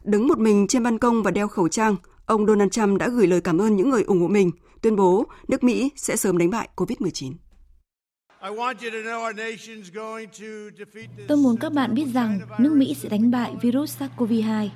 Đứng 0.03 0.27
một 0.27 0.39
mình 0.39 0.67
trên 0.67 0.83
ban 0.83 0.99
công 0.99 1.23
và 1.23 1.31
đeo 1.31 1.47
khẩu 1.47 1.67
trang, 1.67 1.95
ông 2.25 2.47
Donald 2.47 2.71
Trump 2.71 2.99
đã 2.99 3.07
gửi 3.07 3.27
lời 3.27 3.41
cảm 3.41 3.61
ơn 3.61 3.75
những 3.75 3.89
người 3.89 4.03
ủng 4.03 4.21
hộ 4.21 4.27
mình, 4.27 4.51
tuyên 4.81 4.95
bố 4.95 5.25
nước 5.47 5.63
Mỹ 5.63 5.91
sẽ 5.95 6.15
sớm 6.15 6.37
đánh 6.37 6.49
bại 6.49 6.69
COVID-19. 6.75 7.33
Tôi 11.27 11.37
muốn 11.37 11.57
các 11.57 11.73
bạn 11.73 11.93
biết 11.93 12.05
rằng 12.13 12.39
nước 12.59 12.73
Mỹ 12.73 12.95
sẽ 12.99 13.09
đánh 13.09 13.31
bại 13.31 13.55
virus 13.61 14.01
SARS-CoV-2. 14.01 14.69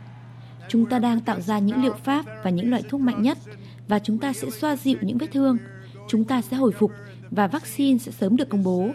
Chúng 0.72 0.86
ta 0.86 1.00
đang 1.00 1.20
tạo 1.20 1.42
ra 1.42 1.60
những 1.60 1.84
liệu 1.84 1.94
pháp 2.04 2.26
và 2.44 2.50
những 2.50 2.70
loại 2.70 2.84
thuốc 2.90 3.02
mạnh 3.02 3.22
nhất 3.22 3.38
và 3.88 4.00
chúng 4.00 4.18
ta 4.18 4.34
sẽ 4.34 4.50
xoa 4.50 4.76
dịu 4.76 4.98
những 5.02 5.18
vết 5.18 5.28
thương. 5.32 5.58
Chúng 6.08 6.26
ta 6.26 6.42
sẽ 6.42 6.58
hồi 6.58 6.72
phục 6.80 6.92
và 7.32 7.48
vaccine 7.48 7.98
sẽ 7.98 8.12
sớm 8.12 8.38
được 8.38 8.50
công 8.50 8.64
bố. 8.64 8.90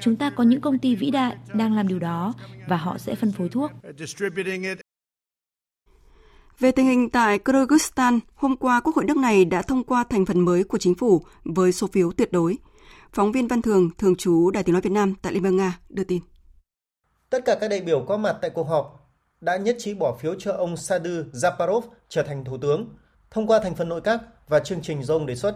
Chúng 0.00 0.16
ta 0.16 0.30
có 0.30 0.44
những 0.44 0.60
công 0.60 0.78
ty 0.78 0.94
vĩ 0.94 1.10
đại 1.10 1.36
đang 1.54 1.74
làm 1.74 1.88
điều 1.88 1.98
đó 1.98 2.34
và 2.68 2.76
họ 2.76 2.98
sẽ 2.98 3.14
phân 3.14 3.32
phối 3.32 3.48
thuốc. 3.48 3.70
Về 6.58 6.72
tình 6.72 6.86
hình 6.86 7.10
tại 7.10 7.38
Kyrgyzstan, 7.38 8.20
hôm 8.34 8.56
qua 8.56 8.80
Quốc 8.80 8.96
hội 8.96 9.04
nước 9.04 9.16
này 9.16 9.44
đã 9.44 9.62
thông 9.62 9.84
qua 9.84 10.04
thành 10.04 10.26
phần 10.26 10.40
mới 10.40 10.64
của 10.64 10.78
chính 10.78 10.94
phủ 10.94 11.22
với 11.44 11.72
số 11.72 11.86
phiếu 11.86 12.12
tuyệt 12.12 12.32
đối. 12.32 12.58
Phóng 13.12 13.32
viên 13.32 13.48
Văn 13.48 13.62
Thường, 13.62 13.90
thường 13.98 14.16
trú 14.16 14.50
Đài 14.50 14.62
Tiếng 14.62 14.72
Nói 14.72 14.82
Việt 14.82 14.92
Nam 14.92 15.14
tại 15.22 15.32
Liên 15.32 15.42
bang 15.42 15.56
Nga 15.56 15.78
đưa 15.88 16.04
tin. 16.04 16.20
Tất 17.30 17.44
cả 17.44 17.56
các 17.60 17.68
đại 17.68 17.80
biểu 17.80 18.04
có 18.08 18.16
mặt 18.16 18.36
tại 18.42 18.50
cuộc 18.54 18.68
họp 18.68 19.03
đã 19.44 19.56
nhất 19.56 19.76
trí 19.78 19.94
bỏ 19.94 20.16
phiếu 20.20 20.34
cho 20.38 20.52
ông 20.52 20.76
Sadu 20.76 21.10
Zaparov 21.32 21.82
trở 22.08 22.22
thành 22.22 22.44
thủ 22.44 22.58
tướng, 22.58 22.88
thông 23.30 23.46
qua 23.46 23.60
thành 23.62 23.74
phần 23.74 23.88
nội 23.88 24.00
các 24.00 24.20
và 24.48 24.58
chương 24.58 24.82
trình 24.82 25.02
do 25.02 25.14
ông 25.14 25.26
đề 25.26 25.36
xuất. 25.36 25.54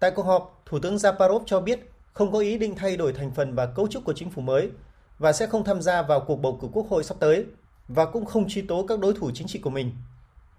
Tại 0.00 0.10
cuộc 0.10 0.22
họp, 0.22 0.62
Thủ 0.66 0.78
tướng 0.78 0.96
Zaparov 0.96 1.40
cho 1.46 1.60
biết 1.60 1.80
không 2.12 2.32
có 2.32 2.38
ý 2.38 2.58
định 2.58 2.74
thay 2.74 2.96
đổi 2.96 3.12
thành 3.12 3.30
phần 3.30 3.54
và 3.54 3.66
cấu 3.66 3.88
trúc 3.88 4.04
của 4.04 4.12
chính 4.12 4.30
phủ 4.30 4.42
mới 4.42 4.70
và 5.18 5.32
sẽ 5.32 5.46
không 5.46 5.64
tham 5.64 5.82
gia 5.82 6.02
vào 6.02 6.20
cuộc 6.20 6.36
bầu 6.36 6.58
cử 6.60 6.68
quốc 6.72 6.86
hội 6.88 7.04
sắp 7.04 7.16
tới 7.20 7.44
và 7.88 8.04
cũng 8.04 8.24
không 8.24 8.48
truy 8.48 8.62
tố 8.62 8.86
các 8.88 8.98
đối 8.98 9.14
thủ 9.14 9.30
chính 9.34 9.46
trị 9.46 9.58
của 9.58 9.70
mình. 9.70 9.92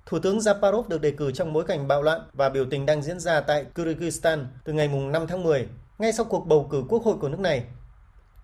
Thủ 0.06 0.20
tướng 0.20 0.38
Zaparov 0.38 0.88
được 0.88 1.02
đề 1.02 1.12
cử 1.12 1.32
trong 1.32 1.54
bối 1.54 1.64
cảnh 1.68 1.88
bạo 1.88 2.02
loạn 2.02 2.22
và 2.34 2.50
biểu 2.50 2.66
tình 2.72 2.86
đang 2.86 3.02
diễn 3.02 3.20
ra 3.20 3.42
tại 3.42 3.66
Kyrgyzstan 3.76 4.46
từ 4.64 4.74
ngày 4.74 4.88
5 4.88 5.28
tháng 5.28 5.44
10, 5.44 5.68
ngay 6.00 6.14
sau 6.14 6.26
cuộc 6.26 6.48
bầu 6.48 6.68
cử 6.72 6.84
quốc 6.90 7.04
hội 7.04 7.18
của 7.18 7.30
nước 7.30 7.40
này. 7.40 7.64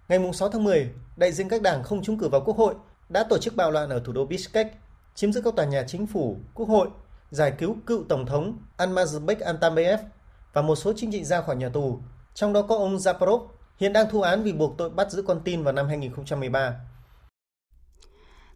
Ngày 0.08 0.20
6 0.34 0.50
tháng 0.50 0.64
10, 0.64 0.90
đại 1.18 1.32
diện 1.32 1.50
các 1.50 1.62
đảng 1.62 1.84
không 1.84 2.04
trúng 2.04 2.18
cử 2.18 2.30
vào 2.30 2.42
quốc 2.42 2.58
hội 2.58 2.76
đã 3.10 3.24
tổ 3.24 3.38
chức 3.38 3.56
bạo 3.56 3.72
loạn 3.72 3.90
ở 3.90 4.02
thủ 4.06 4.14
đô 4.14 4.26
Bishkek, 4.26 4.68
chiếm 5.16 5.34
giữ 5.34 5.42
các 5.42 5.56
tòa 5.56 5.66
nhà 5.66 5.84
chính 5.88 6.08
phủ, 6.08 6.38
quốc 6.54 6.70
hội, 6.70 6.88
giải 7.32 7.54
cứu 7.60 7.76
cựu 7.86 8.04
tổng 8.10 8.26
thống 8.26 8.58
Almazbek 8.78 9.46
Antambayev 9.46 10.00
và 10.54 10.62
một 10.62 10.76
số 10.76 10.94
chính 10.96 11.12
trị 11.12 11.24
gia 11.24 11.42
khỏi 11.42 11.56
nhà 11.56 11.70
tù, 11.70 12.00
trong 12.34 12.54
đó 12.54 12.62
có 12.62 12.78
ông 12.78 12.98
Zaporov, 12.98 13.48
hiện 13.78 13.94
đang 13.94 14.08
thu 14.12 14.22
án 14.22 14.44
vì 14.44 14.54
buộc 14.54 14.78
tội 14.78 14.90
bắt 14.90 15.12
giữ 15.12 15.22
con 15.22 15.42
tin 15.44 15.64
vào 15.64 15.74
năm 15.74 15.88
2013. 15.88 16.76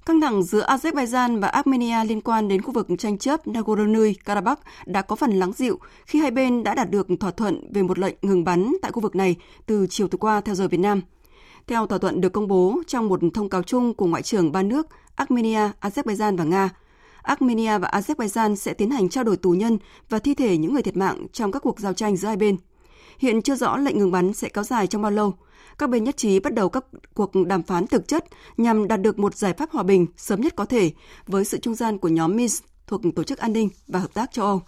Căng 0.05 0.21
thẳng 0.21 0.43
giữa 0.43 0.65
Azerbaijan 0.65 1.39
và 1.41 1.47
Armenia 1.47 2.05
liên 2.05 2.21
quan 2.21 2.47
đến 2.47 2.61
khu 2.61 2.71
vực 2.71 2.87
tranh 2.99 3.17
chấp 3.17 3.47
Nagorno-Karabakh 3.47 4.55
đã 4.85 5.01
có 5.01 5.15
phần 5.15 5.31
lắng 5.31 5.51
dịu 5.53 5.79
khi 6.05 6.19
hai 6.19 6.31
bên 6.31 6.63
đã 6.63 6.75
đạt 6.75 6.91
được 6.91 7.07
thỏa 7.19 7.31
thuận 7.31 7.73
về 7.73 7.81
một 7.81 7.99
lệnh 7.99 8.15
ngừng 8.21 8.43
bắn 8.43 8.73
tại 8.81 8.91
khu 8.91 9.01
vực 9.01 9.15
này 9.15 9.35
từ 9.65 9.87
chiều 9.89 10.07
tối 10.07 10.19
qua 10.19 10.41
theo 10.41 10.55
giờ 10.55 10.67
Việt 10.67 10.79
Nam. 10.79 11.01
Theo 11.67 11.87
thỏa 11.87 11.97
thuận 11.97 12.21
được 12.21 12.33
công 12.33 12.47
bố 12.47 12.81
trong 12.87 13.07
một 13.07 13.19
thông 13.33 13.49
cáo 13.49 13.63
chung 13.63 13.93
của 13.93 14.05
Ngoại 14.05 14.23
trưởng 14.23 14.51
ba 14.51 14.63
nước 14.63 14.87
Armenia, 15.15 15.69
Azerbaijan 15.81 16.37
và 16.37 16.43
Nga, 16.43 16.69
Armenia 17.21 17.77
và 17.77 17.89
Azerbaijan 17.89 18.55
sẽ 18.55 18.73
tiến 18.73 18.91
hành 18.91 19.09
trao 19.09 19.23
đổi 19.23 19.37
tù 19.37 19.51
nhân 19.51 19.77
và 20.09 20.19
thi 20.19 20.33
thể 20.33 20.57
những 20.57 20.73
người 20.73 20.81
thiệt 20.83 20.97
mạng 20.97 21.27
trong 21.33 21.51
các 21.51 21.59
cuộc 21.59 21.79
giao 21.79 21.93
tranh 21.93 22.17
giữa 22.17 22.27
hai 22.27 22.37
bên. 22.37 22.57
Hiện 23.19 23.41
chưa 23.41 23.55
rõ 23.55 23.77
lệnh 23.77 23.99
ngừng 23.99 24.11
bắn 24.11 24.33
sẽ 24.33 24.49
kéo 24.49 24.63
dài 24.63 24.87
trong 24.87 25.01
bao 25.01 25.11
lâu. 25.11 25.33
Các 25.77 25.89
bên 25.89 26.03
nhất 26.03 26.17
trí 26.17 26.39
bắt 26.39 26.53
đầu 26.53 26.69
các 26.69 26.85
cuộc 27.13 27.31
đàm 27.47 27.63
phán 27.63 27.87
thực 27.87 28.07
chất 28.07 28.25
nhằm 28.57 28.87
đạt 28.87 29.01
được 29.01 29.19
một 29.19 29.35
giải 29.35 29.53
pháp 29.53 29.71
hòa 29.71 29.83
bình 29.83 30.07
sớm 30.17 30.41
nhất 30.41 30.53
có 30.55 30.65
thể 30.65 30.91
với 31.27 31.45
sự 31.45 31.57
trung 31.59 31.75
gian 31.75 31.97
của 31.97 32.07
nhóm 32.07 32.35
Minsk 32.35 32.65
thuộc 32.87 33.01
Tổ 33.15 33.23
chức 33.23 33.37
An 33.37 33.53
ninh 33.53 33.69
và 33.87 33.99
Hợp 33.99 34.13
tác 34.13 34.31
châu 34.31 34.45
Âu. 34.45 34.61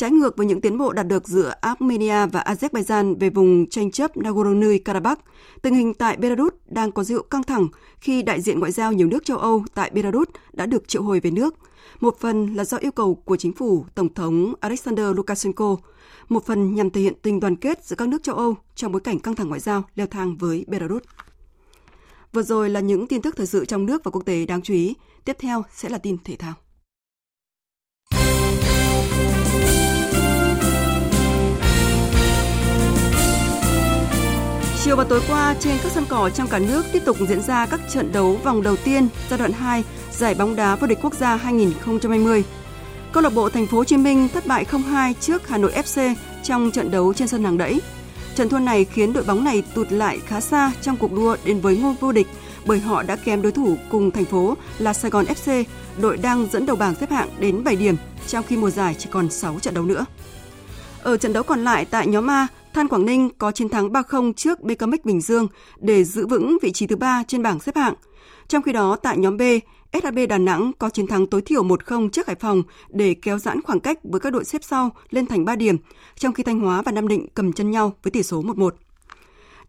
Trái 0.00 0.10
ngược 0.10 0.36
với 0.36 0.46
những 0.46 0.60
tiến 0.60 0.78
bộ 0.78 0.92
đạt 0.92 1.06
được 1.06 1.28
giữa 1.28 1.54
Armenia 1.60 2.26
và 2.26 2.44
Azerbaijan 2.46 3.18
về 3.18 3.30
vùng 3.30 3.66
tranh 3.66 3.90
chấp 3.90 4.16
Nagorno-Karabakh, 4.16 5.16
tình 5.62 5.74
hình 5.74 5.94
tại 5.94 6.16
Belarus 6.16 6.52
đang 6.66 6.92
có 6.92 7.04
dịu 7.04 7.22
căng 7.22 7.42
thẳng 7.42 7.68
khi 8.00 8.22
đại 8.22 8.40
diện 8.40 8.60
ngoại 8.60 8.72
giao 8.72 8.92
nhiều 8.92 9.06
nước 9.06 9.24
châu 9.24 9.38
Âu 9.38 9.64
tại 9.74 9.90
Belarus 9.90 10.28
đã 10.52 10.66
được 10.66 10.88
triệu 10.88 11.02
hồi 11.02 11.20
về 11.20 11.30
nước. 11.30 11.54
Một 12.00 12.16
phần 12.20 12.54
là 12.54 12.64
do 12.64 12.76
yêu 12.76 12.92
cầu 12.92 13.14
của 13.14 13.36
chính 13.36 13.52
phủ 13.52 13.84
Tổng 13.94 14.14
thống 14.14 14.54
Alexander 14.60 15.06
Lukashenko, 15.16 15.76
một 16.28 16.46
phần 16.46 16.74
nhằm 16.74 16.90
thể 16.90 17.00
hiện 17.00 17.14
tình 17.22 17.40
đoàn 17.40 17.56
kết 17.56 17.84
giữa 17.84 17.96
các 17.96 18.08
nước 18.08 18.22
châu 18.22 18.36
Âu 18.36 18.54
trong 18.74 18.92
bối 18.92 19.00
cảnh 19.00 19.18
căng 19.18 19.34
thẳng 19.34 19.48
ngoại 19.48 19.60
giao 19.60 19.82
leo 19.94 20.06
thang 20.06 20.36
với 20.36 20.64
Belarus. 20.68 21.02
Vừa 22.32 22.42
rồi 22.42 22.70
là 22.70 22.80
những 22.80 23.06
tin 23.06 23.22
tức 23.22 23.36
thời 23.36 23.46
sự 23.46 23.64
trong 23.64 23.86
nước 23.86 24.04
và 24.04 24.10
quốc 24.10 24.22
tế 24.26 24.46
đáng 24.46 24.62
chú 24.62 24.74
ý. 24.74 24.94
Tiếp 25.24 25.36
theo 25.38 25.62
sẽ 25.72 25.88
là 25.88 25.98
tin 25.98 26.16
thể 26.24 26.36
thao. 26.36 26.54
Chiều 34.84 34.96
và 34.96 35.04
tối 35.04 35.20
qua 35.28 35.54
trên 35.60 35.78
các 35.82 35.92
sân 35.92 36.04
cỏ 36.08 36.30
trong 36.30 36.48
cả 36.48 36.58
nước 36.58 36.82
tiếp 36.92 37.02
tục 37.04 37.16
diễn 37.28 37.42
ra 37.42 37.66
các 37.66 37.80
trận 37.92 38.12
đấu 38.12 38.38
vòng 38.44 38.62
đầu 38.62 38.76
tiên 38.76 39.08
giai 39.30 39.38
đoạn 39.38 39.52
2 39.52 39.84
giải 40.12 40.34
bóng 40.34 40.56
đá 40.56 40.76
vô 40.76 40.86
địch 40.86 40.98
quốc 41.02 41.14
gia 41.14 41.36
2020. 41.36 42.44
Câu 43.12 43.22
lạc 43.22 43.30
bộ 43.30 43.50
Thành 43.50 43.66
phố 43.66 43.76
Hồ 43.76 43.84
Chí 43.84 43.96
Minh 43.96 44.28
thất 44.34 44.46
bại 44.46 44.64
0-2 44.70 45.14
trước 45.20 45.48
Hà 45.48 45.58
Nội 45.58 45.72
FC 45.72 46.14
trong 46.42 46.70
trận 46.70 46.90
đấu 46.90 47.12
trên 47.14 47.28
sân 47.28 47.44
hàng 47.44 47.58
đẫy. 47.58 47.80
Trận 48.34 48.48
thua 48.48 48.58
này 48.58 48.84
khiến 48.84 49.12
đội 49.12 49.24
bóng 49.24 49.44
này 49.44 49.62
tụt 49.74 49.92
lại 49.92 50.18
khá 50.26 50.40
xa 50.40 50.72
trong 50.82 50.96
cuộc 50.96 51.12
đua 51.12 51.36
đến 51.44 51.60
với 51.60 51.76
ngôi 51.76 51.94
vô 52.00 52.12
địch 52.12 52.26
bởi 52.64 52.80
họ 52.80 53.02
đã 53.02 53.16
kém 53.16 53.42
đối 53.42 53.52
thủ 53.52 53.76
cùng 53.90 54.10
thành 54.10 54.24
phố 54.24 54.56
là 54.78 54.92
Sài 54.92 55.10
Gòn 55.10 55.24
FC, 55.24 55.64
đội 56.00 56.16
đang 56.16 56.46
dẫn 56.52 56.66
đầu 56.66 56.76
bảng 56.76 56.94
xếp 56.94 57.10
hạng 57.10 57.28
đến 57.38 57.64
7 57.64 57.76
điểm, 57.76 57.96
trong 58.26 58.44
khi 58.48 58.56
mùa 58.56 58.70
giải 58.70 58.94
chỉ 58.98 59.08
còn 59.10 59.30
6 59.30 59.58
trận 59.60 59.74
đấu 59.74 59.84
nữa. 59.84 60.04
Ở 61.02 61.16
trận 61.16 61.32
đấu 61.32 61.42
còn 61.42 61.64
lại 61.64 61.84
tại 61.84 62.06
nhóm 62.06 62.30
A, 62.30 62.46
Than 62.74 62.88
Quảng 62.88 63.06
Ninh 63.06 63.30
có 63.38 63.52
chiến 63.52 63.68
thắng 63.68 63.88
3-0 63.88 64.32
trước 64.32 64.60
BKMX 64.60 65.04
Bình 65.04 65.20
Dương 65.20 65.48
để 65.78 66.04
giữ 66.04 66.26
vững 66.26 66.58
vị 66.62 66.72
trí 66.72 66.86
thứ 66.86 66.96
ba 66.96 67.22
trên 67.28 67.42
bảng 67.42 67.60
xếp 67.60 67.76
hạng. 67.76 67.94
Trong 68.48 68.62
khi 68.62 68.72
đó, 68.72 68.96
tại 68.96 69.18
nhóm 69.18 69.36
B, 69.36 69.42
SHB 69.92 70.18
Đà 70.28 70.38
Nẵng 70.38 70.72
có 70.78 70.90
chiến 70.90 71.06
thắng 71.06 71.26
tối 71.26 71.42
thiểu 71.42 71.64
1-0 71.64 72.08
trước 72.08 72.26
Hải 72.26 72.36
Phòng 72.36 72.62
để 72.88 73.14
kéo 73.14 73.38
giãn 73.38 73.62
khoảng 73.62 73.80
cách 73.80 73.98
với 74.02 74.20
các 74.20 74.32
đội 74.32 74.44
xếp 74.44 74.64
sau 74.64 74.90
lên 75.10 75.26
thành 75.26 75.44
3 75.44 75.56
điểm, 75.56 75.76
trong 76.14 76.32
khi 76.32 76.42
Thanh 76.42 76.60
Hóa 76.60 76.82
và 76.82 76.92
Nam 76.92 77.08
Định 77.08 77.26
cầm 77.34 77.52
chân 77.52 77.70
nhau 77.70 77.92
với 78.02 78.10
tỷ 78.10 78.22
số 78.22 78.42
1-1. 78.42 78.70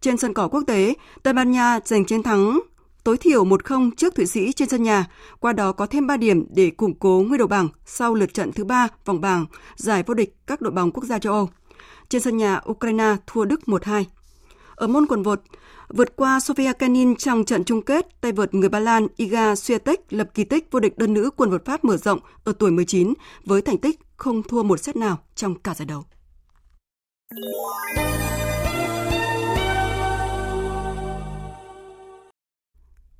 Trên 0.00 0.16
sân 0.16 0.34
cỏ 0.34 0.48
quốc 0.48 0.62
tế, 0.66 0.94
Tây 1.22 1.34
Ban 1.34 1.50
Nha 1.50 1.80
giành 1.84 2.04
chiến 2.04 2.22
thắng 2.22 2.60
tối 3.04 3.16
thiểu 3.16 3.44
1-0 3.44 3.90
trước 3.96 4.14
Thụy 4.14 4.26
Sĩ 4.26 4.52
trên 4.52 4.68
sân 4.68 4.82
nhà, 4.82 5.06
qua 5.40 5.52
đó 5.52 5.72
có 5.72 5.86
thêm 5.86 6.06
3 6.06 6.16
điểm 6.16 6.44
để 6.54 6.70
củng 6.70 6.94
cố 6.94 7.24
ngôi 7.28 7.38
đầu 7.38 7.48
bảng 7.48 7.68
sau 7.86 8.14
lượt 8.14 8.34
trận 8.34 8.52
thứ 8.52 8.64
ba 8.64 8.88
vòng 9.04 9.20
bảng 9.20 9.46
giải 9.76 10.02
vô 10.06 10.14
địch 10.14 10.36
các 10.46 10.60
đội 10.60 10.72
bóng 10.72 10.90
quốc 10.90 11.04
gia 11.04 11.18
châu 11.18 11.32
Âu. 11.32 11.48
Trên 12.12 12.22
sân 12.22 12.36
nhà, 12.36 12.60
Ukraine 12.70 13.16
thua 13.26 13.44
Đức 13.44 13.60
1-2. 13.66 14.04
Ở 14.74 14.86
môn 14.86 15.06
quần 15.06 15.22
vợt, 15.22 15.40
vượt 15.88 16.16
qua 16.16 16.38
Sofia 16.38 16.74
Kenin 16.74 17.16
trong 17.16 17.44
trận 17.44 17.64
chung 17.64 17.82
kết, 17.82 18.20
tay 18.20 18.32
vợt 18.32 18.54
người 18.54 18.68
Ba 18.68 18.80
Lan 18.80 19.06
Iga 19.16 19.54
Swiatek 19.54 19.96
lập 20.10 20.30
kỳ 20.34 20.44
tích 20.44 20.68
vô 20.70 20.80
địch 20.80 20.98
đơn 20.98 21.14
nữ 21.14 21.30
quần 21.36 21.50
vợt 21.50 21.64
Pháp 21.64 21.84
mở 21.84 21.96
rộng 21.96 22.18
ở 22.44 22.52
tuổi 22.58 22.70
19 22.70 23.14
với 23.44 23.62
thành 23.62 23.78
tích 23.78 24.00
không 24.16 24.42
thua 24.42 24.62
một 24.62 24.80
set 24.80 24.96
nào 24.96 25.18
trong 25.34 25.54
cả 25.54 25.74
giải 25.74 25.86
đấu. 25.86 26.04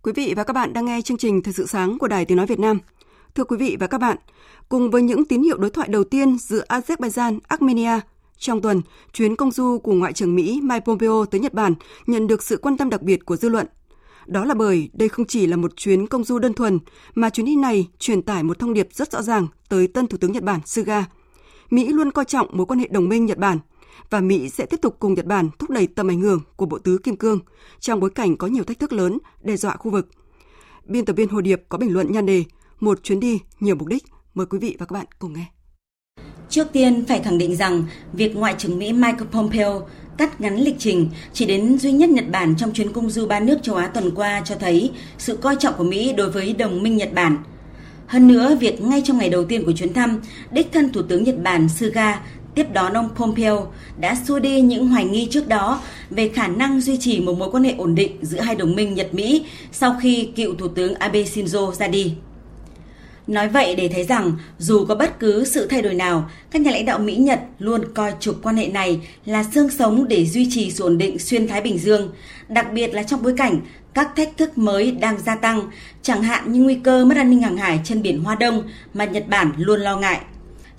Quý 0.02 0.12
vị 0.12 0.35
và 0.37 0.44
các 0.44 0.52
bạn 0.52 0.72
đang 0.72 0.85
nghe 0.85 1.02
chương 1.02 1.18
trình 1.18 1.42
Thời 1.42 1.55
sự 1.55 1.66
sáng 1.66 1.98
của 1.98 2.09
Đài 2.09 2.24
Tiếng 2.24 2.37
Nói 2.37 2.46
Việt 2.46 2.59
Nam. 2.59 2.78
Thưa 3.35 3.44
quý 3.44 3.57
vị 3.57 3.76
và 3.81 3.87
các 3.87 3.98
bạn, 3.98 4.16
cùng 4.68 4.90
với 4.90 5.02
những 5.02 5.24
tín 5.24 5.42
hiệu 5.42 5.59
đối 5.59 5.70
thoại 5.70 5.88
đầu 5.88 6.05
tiên 6.05 6.38
giữa 6.38 6.64
Azerbaijan, 6.68 7.38
Armenia, 7.48 8.00
trong 8.42 8.61
tuần, 8.61 8.83
chuyến 9.12 9.37
công 9.37 9.50
du 9.50 9.78
của 9.78 9.92
Ngoại 9.92 10.12
trưởng 10.12 10.35
Mỹ 10.35 10.61
Mike 10.62 10.81
Pompeo 10.81 11.24
tới 11.24 11.40
Nhật 11.40 11.55
Bản 11.55 11.74
nhận 12.07 12.26
được 12.26 12.42
sự 12.42 12.57
quan 12.57 12.76
tâm 12.76 12.90
đặc 12.90 13.02
biệt 13.02 13.26
của 13.26 13.37
dư 13.37 13.48
luận. 13.48 13.66
Đó 14.26 14.44
là 14.44 14.55
bởi 14.55 14.90
đây 14.92 15.09
không 15.09 15.26
chỉ 15.26 15.46
là 15.46 15.57
một 15.57 15.76
chuyến 15.76 16.07
công 16.07 16.24
du 16.24 16.38
đơn 16.38 16.55
thuần, 16.55 16.78
mà 17.14 17.31
chuyến 17.31 17.46
đi 17.46 17.57
này 17.57 17.88
truyền 17.98 18.22
tải 18.22 18.42
một 18.42 18.59
thông 18.59 18.74
điệp 18.74 18.88
rất 18.92 19.12
rõ 19.12 19.22
ràng 19.22 19.46
tới 19.68 19.87
tân 19.87 20.07
Thủ 20.07 20.18
tướng 20.18 20.33
Nhật 20.33 20.42
Bản 20.42 20.61
Suga. 20.66 21.07
Mỹ 21.70 21.88
luôn 21.88 22.11
coi 22.11 22.24
trọng 22.24 22.48
mối 22.52 22.66
quan 22.66 22.78
hệ 22.78 22.88
đồng 22.88 23.09
minh 23.09 23.26
Nhật 23.26 23.38
Bản 23.38 23.59
và 24.11 24.20
Mỹ 24.20 24.48
sẽ 24.48 24.66
tiếp 24.66 24.81
tục 24.83 24.96
cùng 24.98 25.14
Nhật 25.14 25.26
Bản 25.26 25.50
thúc 25.59 25.70
đẩy 25.70 25.87
tầm 25.87 26.11
ảnh 26.11 26.20
hưởng 26.20 26.40
của 26.57 26.66
Bộ 26.66 26.78
Tứ 26.78 26.98
Kim 26.98 27.16
Cương 27.16 27.38
trong 27.81 28.00
bối 28.00 28.11
cảnh 28.11 28.37
có 28.37 28.46
nhiều 28.46 28.64
thách 28.64 28.78
thức 28.78 28.92
lớn 28.92 29.18
đe 29.42 29.57
dọa 29.57 29.76
khu 29.76 29.90
vực. 29.90 30.09
Biên 30.85 31.05
tập 31.05 31.16
viên 31.16 31.28
Hồ 31.28 31.40
Điệp 31.40 31.62
có 31.68 31.78
bình 31.78 31.92
luận 31.92 32.12
nhan 32.12 32.26
đề 32.26 32.44
Một 32.81 33.02
chuyến 33.02 33.20
đi 33.20 33.40
nhiều 33.61 33.74
mục 33.74 33.88
đích. 33.88 34.05
Mời 34.35 34.46
quý 34.46 34.59
vị 34.59 34.76
và 34.78 34.87
các 34.87 34.94
bạn 34.94 35.07
cùng 35.18 35.33
nghe. 35.33 35.62
Trước 36.53 36.72
tiên 36.72 37.05
phải 37.09 37.20
khẳng 37.20 37.38
định 37.38 37.57
rằng 37.57 37.85
việc 38.12 38.37
Ngoại 38.37 38.55
trưởng 38.59 38.79
Mỹ 38.79 38.92
Michael 38.92 39.27
Pompeo 39.33 39.83
cắt 40.18 40.40
ngắn 40.40 40.57
lịch 40.57 40.75
trình 40.79 41.09
chỉ 41.33 41.46
đến 41.46 41.79
duy 41.79 41.92
nhất 41.92 42.11
Nhật 42.11 42.25
Bản 42.31 42.55
trong 42.59 42.72
chuyến 42.72 42.92
công 42.92 43.11
du 43.11 43.27
ba 43.27 43.40
nước 43.40 43.59
châu 43.62 43.77
Á 43.77 43.87
tuần 43.87 44.11
qua 44.14 44.42
cho 44.44 44.55
thấy 44.55 44.90
sự 45.18 45.37
coi 45.37 45.57
trọng 45.59 45.75
của 45.79 45.85
Mỹ 45.85 46.12
đối 46.12 46.31
với 46.31 46.53
đồng 46.53 46.83
minh 46.83 46.96
Nhật 46.96 47.12
Bản. 47.14 47.37
Hơn 48.07 48.29
nữa, 48.29 48.57
việc 48.61 48.83
ngay 48.83 49.03
trong 49.05 49.18
ngày 49.18 49.29
đầu 49.29 49.44
tiên 49.44 49.64
của 49.64 49.72
chuyến 49.72 49.92
thăm, 49.92 50.20
đích 50.51 50.72
thân 50.72 50.92
Thủ 50.92 51.03
tướng 51.03 51.25
Nhật 51.25 51.42
Bản 51.42 51.68
Suga 51.68 52.20
tiếp 52.55 52.66
đón 52.72 52.92
ông 52.92 53.09
Pompeo 53.16 53.66
đã 54.01 54.16
xua 54.27 54.38
đi 54.38 54.61
những 54.61 54.88
hoài 54.88 55.05
nghi 55.05 55.29
trước 55.31 55.48
đó 55.48 55.81
về 56.11 56.29
khả 56.29 56.46
năng 56.46 56.81
duy 56.81 56.96
trì 56.96 57.20
một 57.20 57.38
mối 57.38 57.51
quan 57.53 57.64
hệ 57.64 57.75
ổn 57.79 57.94
định 57.94 58.18
giữa 58.22 58.40
hai 58.40 58.55
đồng 58.55 58.75
minh 58.75 58.94
Nhật-Mỹ 58.94 59.44
sau 59.72 59.96
khi 60.03 60.29
cựu 60.37 60.55
Thủ 60.55 60.68
tướng 60.68 60.94
Abe 60.94 61.22
Shinzo 61.22 61.72
ra 61.72 61.88
đi. 61.88 62.14
Nói 63.27 63.49
vậy 63.49 63.75
để 63.75 63.89
thấy 63.89 64.05
rằng 64.05 64.33
dù 64.59 64.85
có 64.85 64.95
bất 64.95 65.19
cứ 65.19 65.45
sự 65.45 65.67
thay 65.67 65.83
đổi 65.83 65.95
nào, 65.95 66.31
các 66.51 66.63
nhà 66.63 66.71
lãnh 66.71 66.85
đạo 66.85 66.99
Mỹ-Nhật 66.99 67.41
luôn 67.59 67.95
coi 67.95 68.13
trục 68.21 68.43
quan 68.43 68.57
hệ 68.57 68.67
này 68.67 69.01
là 69.25 69.45
xương 69.55 69.71
sống 69.71 70.09
để 70.09 70.27
duy 70.27 70.49
trì 70.51 70.71
sự 70.71 70.85
ổn 70.85 70.99
định 70.99 71.19
xuyên 71.19 71.49
Thái 71.49 71.61
Bình 71.61 71.79
Dương, 71.79 72.13
đặc 72.49 72.73
biệt 72.73 72.95
là 72.95 73.03
trong 73.03 73.23
bối 73.23 73.35
cảnh 73.37 73.61
các 73.95 74.17
thách 74.17 74.37
thức 74.37 74.59
mới 74.59 74.91
đang 74.91 75.19
gia 75.19 75.37
tăng, 75.37 75.71
chẳng 76.03 76.23
hạn 76.23 76.53
như 76.53 76.61
nguy 76.61 76.75
cơ 76.75 77.05
mất 77.05 77.17
an 77.17 77.31
ninh 77.31 77.43
hàng 77.43 77.57
hải 77.57 77.81
trên 77.85 78.03
biển 78.03 78.25
Hoa 78.25 78.35
Đông 78.35 78.63
mà 78.95 79.05
Nhật 79.05 79.29
Bản 79.29 79.53
luôn 79.59 79.81
lo 79.81 79.97
ngại. 79.97 80.21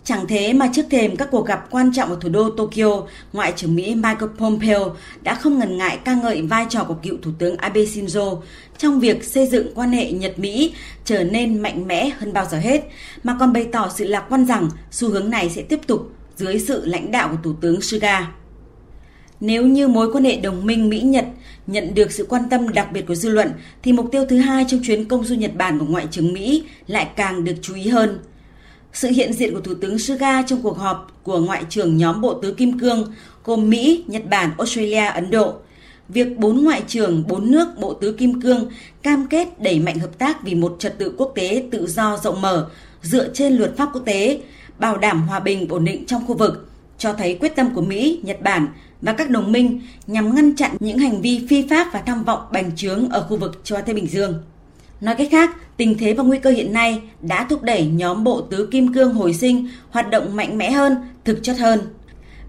Chẳng 0.06 0.28
thế 0.28 0.54
mà 0.54 0.70
trước 0.74 0.86
thềm 0.90 1.16
các 1.16 1.28
cuộc 1.32 1.48
gặp 1.48 1.68
quan 1.72 1.92
trọng 1.94 2.10
ở 2.10 2.18
thủ 2.22 2.30
đô 2.30 2.50
Tokyo, 2.50 3.04
Ngoại 3.34 3.54
trưởng 3.56 3.76
Mỹ 3.76 3.96
Michael 3.96 4.32
Pompeo 4.38 4.96
đã 5.22 5.36
không 5.36 5.60
ngần 5.60 5.78
ngại 5.78 6.00
ca 6.06 6.14
ngợi 6.14 6.42
vai 6.42 6.66
trò 6.70 6.84
của 6.84 6.94
cựu 6.94 7.18
Thủ 7.22 7.32
tướng 7.40 7.58
Abe 7.58 7.82
Shinzo 7.82 8.42
trong 8.78 9.00
việc 9.00 9.24
xây 9.24 9.48
dựng 9.48 9.68
quan 9.76 9.92
hệ 9.92 10.12
Nhật-Mỹ 10.12 10.74
trở 11.06 11.24
nên 11.24 11.62
mạnh 11.62 11.88
mẽ 11.88 12.10
hơn 12.18 12.34
bao 12.34 12.46
giờ 12.52 12.58
hết, 12.58 12.82
mà 13.24 13.38
còn 13.40 13.54
bày 13.54 13.68
tỏ 13.72 13.92
sự 13.96 14.06
lạc 14.06 14.26
quan 14.30 14.46
rằng 14.46 14.70
xu 14.92 15.10
hướng 15.10 15.30
này 15.30 15.50
sẽ 15.50 15.62
tiếp 15.62 15.80
tục 15.88 16.12
dưới 16.36 16.60
sự 16.60 16.86
lãnh 16.86 17.12
đạo 17.12 17.30
của 17.32 17.38
Thủ 17.44 17.54
tướng 17.62 17.82
Suga. 17.82 18.32
Nếu 19.40 19.68
như 19.68 19.88
mối 19.88 20.12
quan 20.14 20.24
hệ 20.24 20.36
đồng 20.36 20.66
minh 20.66 20.90
Mỹ-Nhật 20.90 21.26
nhận 21.68 21.94
được 21.94 22.12
sự 22.12 22.26
quan 22.30 22.50
tâm 22.50 22.74
đặc 22.74 22.92
biệt 22.92 23.08
của 23.08 23.16
dư 23.16 23.30
luận, 23.30 23.52
thì 23.84 23.94
mục 23.94 24.10
tiêu 24.12 24.26
thứ 24.30 24.38
hai 24.38 24.66
trong 24.68 24.80
chuyến 24.84 25.06
công 25.06 25.24
du 25.24 25.36
Nhật 25.36 25.56
Bản 25.56 25.80
của 25.80 25.86
Ngoại 25.86 26.08
trưởng 26.12 26.34
Mỹ 26.34 26.64
lại 26.88 27.08
càng 27.16 27.44
được 27.44 27.56
chú 27.62 27.76
ý 27.76 27.88
hơn– 27.88 28.20
sự 28.94 29.10
hiện 29.10 29.34
diện 29.34 29.54
của 29.54 29.62
Thủ 29.62 29.74
tướng 29.82 30.00
Suga 30.00 30.42
trong 30.42 30.62
cuộc 30.62 30.78
họp 30.78 31.08
của 31.24 31.40
Ngoại 31.40 31.64
trưởng 31.70 31.98
nhóm 31.98 32.22
Bộ 32.22 32.34
Tứ 32.34 32.54
Kim 32.54 32.80
Cương 32.80 33.14
gồm 33.44 33.70
Mỹ, 33.70 34.04
Nhật 34.08 34.30
Bản, 34.30 34.52
Australia, 34.58 35.06
Ấn 35.06 35.32
Độ. 35.32 35.54
Việc 36.10 36.38
bốn 36.38 36.64
ngoại 36.64 36.84
trưởng 36.88 37.28
bốn 37.28 37.52
nước 37.52 37.68
Bộ 37.80 37.94
Tứ 37.94 38.14
Kim 38.14 38.42
Cương 38.42 38.70
cam 39.04 39.28
kết 39.28 39.62
đẩy 39.62 39.80
mạnh 39.80 40.00
hợp 40.00 40.18
tác 40.18 40.44
vì 40.44 40.56
một 40.56 40.76
trật 40.80 40.98
tự 40.98 41.14
quốc 41.18 41.32
tế 41.36 41.64
tự 41.72 41.88
do 41.88 42.18
rộng 42.24 42.42
mở 42.42 42.70
dựa 43.02 43.34
trên 43.34 43.54
luật 43.54 43.78
pháp 43.78 43.90
quốc 43.94 44.02
tế, 44.06 44.42
bảo 44.80 44.98
đảm 44.98 45.28
hòa 45.28 45.40
bình 45.40 45.68
ổn 45.70 45.86
định 45.86 46.06
trong 46.06 46.28
khu 46.28 46.36
vực, 46.36 46.68
cho 46.98 47.14
thấy 47.14 47.38
quyết 47.40 47.56
tâm 47.56 47.76
của 47.76 47.82
Mỹ, 47.82 48.20
Nhật 48.24 48.42
Bản 48.42 48.68
và 49.02 49.14
các 49.14 49.30
đồng 49.30 49.52
minh 49.52 49.82
nhằm 50.08 50.36
ngăn 50.36 50.56
chặn 50.56 50.72
những 50.80 50.98
hành 50.98 51.22
vi 51.22 51.46
phi 51.50 51.68
pháp 51.70 51.88
và 51.94 52.02
tham 52.02 52.24
vọng 52.24 52.42
bành 52.52 52.72
trướng 52.76 53.10
ở 53.10 53.26
khu 53.30 53.38
vực 53.38 53.62
châu 53.64 53.76
Á 53.76 53.82
Thái 53.86 53.96
Bình 53.96 54.08
Dương. 54.08 54.44
Nói 55.04 55.16
cách 55.16 55.28
khác, 55.32 55.78
tình 55.78 55.98
thế 55.98 56.14
và 56.14 56.24
nguy 56.24 56.40
cơ 56.40 56.50
hiện 56.50 56.74
nay 56.74 57.02
đã 57.22 57.48
thúc 57.50 57.64
đẩy 57.64 57.86
nhóm 57.86 58.24
bộ 58.24 58.42
tứ 58.42 58.68
kim 58.72 58.94
cương 58.94 59.14
hồi 59.14 59.34
sinh 59.34 59.68
hoạt 59.90 60.10
động 60.10 60.36
mạnh 60.36 60.58
mẽ 60.58 60.72
hơn, 60.72 60.96
thực 61.26 61.44
chất 61.44 61.58
hơn. 61.58 61.80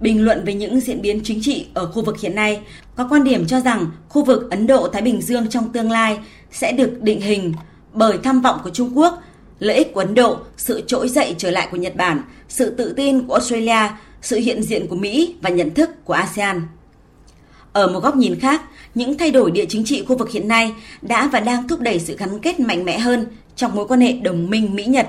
Bình 0.01 0.25
luận 0.25 0.45
về 0.45 0.55
những 0.55 0.81
diễn 0.81 1.03
biến 1.03 1.21
chính 1.25 1.39
trị 1.43 1.67
ở 1.75 1.87
khu 1.87 2.05
vực 2.05 2.21
hiện 2.21 2.35
nay, 2.35 2.61
có 2.97 3.07
quan 3.11 3.25
điểm 3.25 3.47
cho 3.47 3.61
rằng 3.61 3.87
khu 4.09 4.25
vực 4.25 4.51
Ấn 4.51 4.67
Độ-Thái 4.67 5.03
Bình 5.03 5.23
Dương 5.23 5.49
trong 5.49 5.73
tương 5.73 5.91
lai 5.91 6.19
sẽ 6.51 6.73
được 6.73 7.03
định 7.03 7.21
hình 7.21 7.53
bởi 7.93 8.19
tham 8.23 8.41
vọng 8.41 8.59
của 8.65 8.71
Trung 8.71 8.99
Quốc, 8.99 9.23
lợi 9.59 9.77
ích 9.77 9.95
của 9.95 10.01
Ấn 10.01 10.15
Độ, 10.15 10.39
sự 10.57 10.83
trỗi 10.87 11.09
dậy 11.09 11.35
trở 11.39 11.51
lại 11.51 11.69
của 11.71 11.77
Nhật 11.77 11.97
Bản, 11.97 12.23
sự 12.49 12.71
tự 12.71 12.93
tin 12.93 13.27
của 13.27 13.35
Australia, 13.35 13.91
sự 14.23 14.37
hiện 14.37 14.63
diện 14.63 14.87
của 14.87 14.97
Mỹ 14.97 15.35
và 15.43 15.51
nhận 15.51 15.75
thức 15.75 15.91
của 16.05 16.15
ASEAN. 16.15 16.63
Ở 17.75 17.89
một 17.89 18.01
góc 18.01 18.17
nhìn 18.17 18.41
khác, 18.41 18.63
những 18.95 19.19
thay 19.19 19.31
đổi 19.31 19.51
địa 19.51 19.65
chính 19.69 19.85
trị 19.85 20.05
khu 20.09 20.17
vực 20.17 20.31
hiện 20.31 20.49
nay 20.49 20.73
đã 21.03 21.29
và 21.33 21.41
đang 21.41 21.69
thúc 21.69 21.81
đẩy 21.81 21.99
sự 21.99 22.17
gắn 22.17 22.39
kết 22.39 22.61
mạnh 22.61 22.85
mẽ 22.85 22.99
hơn 22.99 23.27
trong 23.57 23.75
mối 23.75 23.87
quan 23.89 24.01
hệ 24.01 24.13
đồng 24.13 24.51
minh 24.51 24.75
Mỹ-Nhật. 24.75 25.09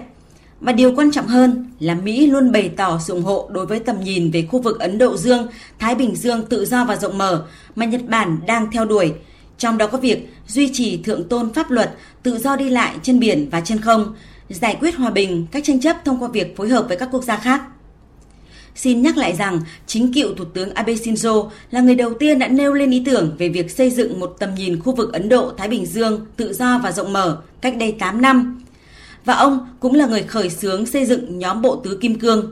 Và 0.60 0.72
điều 0.72 0.96
quan 0.96 1.12
trọng 1.12 1.28
hơn 1.28 1.72
là 1.80 1.96
Mỹ 1.96 2.28
luôn 2.28 2.52
bày 2.52 2.72
tỏ 2.78 3.00
sự 3.06 3.14
ủng 3.14 3.24
hộ 3.24 3.50
đối 3.52 3.66
với 3.66 3.80
tầm 3.80 4.04
nhìn 4.04 4.32
về 4.32 4.48
khu 4.52 4.60
vực 4.60 4.80
Ấn 4.80 4.98
Độ 4.98 5.18
Dương, 5.18 5.48
Thái 5.80 5.96
Bình 5.96 6.16
Dương 6.16 6.46
tự 6.46 6.66
do 6.66 6.86
và 6.86 6.96
rộng 6.96 7.18
mở 7.18 7.46
mà 7.76 7.86
Nhật 7.86 8.02
Bản 8.08 8.38
đang 8.48 8.72
theo 8.72 8.86
đuổi. 8.86 9.14
Trong 9.58 9.78
đó 9.78 9.88
có 9.88 9.98
việc 9.98 10.34
duy 10.48 10.70
trì 10.74 10.98
thượng 10.98 11.30
tôn 11.30 11.54
pháp 11.54 11.72
luật, 11.72 11.96
tự 12.24 12.38
do 12.38 12.56
đi 12.56 12.70
lại 12.70 12.96
trên 13.04 13.20
biển 13.20 13.50
và 13.52 13.62
trên 13.62 13.82
không, 13.82 14.16
giải 14.50 14.78
quyết 14.80 14.96
hòa 14.96 15.10
bình 15.10 15.48
các 15.52 15.64
tranh 15.64 15.80
chấp 15.80 15.98
thông 16.06 16.24
qua 16.24 16.30
việc 16.30 16.58
phối 16.58 16.70
hợp 16.70 16.86
với 16.88 16.98
các 16.98 17.10
quốc 17.12 17.24
gia 17.24 17.38
khác. 17.38 17.62
Xin 18.76 19.02
nhắc 19.02 19.18
lại 19.18 19.36
rằng, 19.36 19.60
chính 19.88 20.14
cựu 20.14 20.36
Thủ 20.36 20.46
tướng 20.46 20.74
Abe 20.74 20.94
Shinzo 20.94 21.50
là 21.72 21.82
người 21.82 21.96
đầu 21.96 22.14
tiên 22.14 22.40
đã 22.40 22.48
nêu 22.48 22.74
lên 22.74 22.92
ý 22.92 23.04
tưởng 23.06 23.36
về 23.38 23.50
việc 23.50 23.72
xây 23.72 23.90
dựng 23.90 24.20
một 24.20 24.36
tầm 24.40 24.56
nhìn 24.56 24.80
khu 24.80 24.96
vực 24.96 25.14
Ấn 25.14 25.30
Độ-Thái 25.30 25.68
Bình 25.68 25.86
Dương 25.86 26.26
tự 26.38 26.54
do 26.54 26.80
và 26.84 26.92
rộng 26.92 27.14
mở 27.14 27.42
cách 27.62 27.76
đây 27.78 27.92
8 27.92 28.22
năm. 28.22 28.62
Và 29.26 29.34
ông 29.34 29.68
cũng 29.80 29.96
là 29.96 30.08
người 30.08 30.24
khởi 30.24 30.50
xướng 30.50 30.86
xây 30.86 31.06
dựng 31.06 31.40
nhóm 31.40 31.62
bộ 31.62 31.76
tứ 31.76 31.98
Kim 32.02 32.20
Cương. 32.20 32.52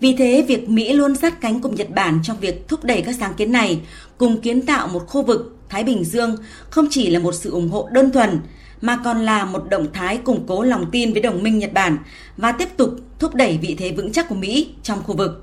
Vì 0.00 0.12
thế, 0.12 0.44
việc 0.48 0.68
Mỹ 0.68 0.92
luôn 0.92 1.16
sát 1.16 1.40
cánh 1.40 1.60
cùng 1.60 1.74
Nhật 1.74 1.90
Bản 1.94 2.20
trong 2.22 2.36
việc 2.40 2.68
thúc 2.68 2.84
đẩy 2.84 3.02
các 3.02 3.16
sáng 3.20 3.34
kiến 3.34 3.52
này, 3.52 3.80
cùng 4.18 4.40
kiến 4.40 4.66
tạo 4.66 4.88
một 4.88 5.06
khu 5.06 5.22
vực 5.22 5.56
Thái 5.68 5.84
Bình 5.84 6.04
Dương 6.04 6.36
không 6.70 6.86
chỉ 6.90 7.10
là 7.10 7.18
một 7.18 7.34
sự 7.34 7.50
ủng 7.50 7.68
hộ 7.68 7.88
đơn 7.92 8.12
thuần, 8.12 8.40
mà 8.80 8.98
còn 9.04 9.24
là 9.24 9.44
một 9.44 9.64
động 9.70 9.86
thái 9.92 10.16
củng 10.16 10.44
cố 10.46 10.62
lòng 10.62 10.86
tin 10.92 11.12
với 11.12 11.22
đồng 11.22 11.42
minh 11.42 11.58
Nhật 11.58 11.72
Bản 11.72 11.98
và 12.36 12.52
tiếp 12.52 12.68
tục 12.76 12.90
thúc 13.18 13.34
đẩy 13.34 13.58
vị 13.62 13.76
thế 13.78 13.92
vững 13.92 14.12
chắc 14.12 14.28
của 14.28 14.34
Mỹ 14.34 14.68
trong 14.82 15.02
khu 15.02 15.16
vực. 15.16 15.42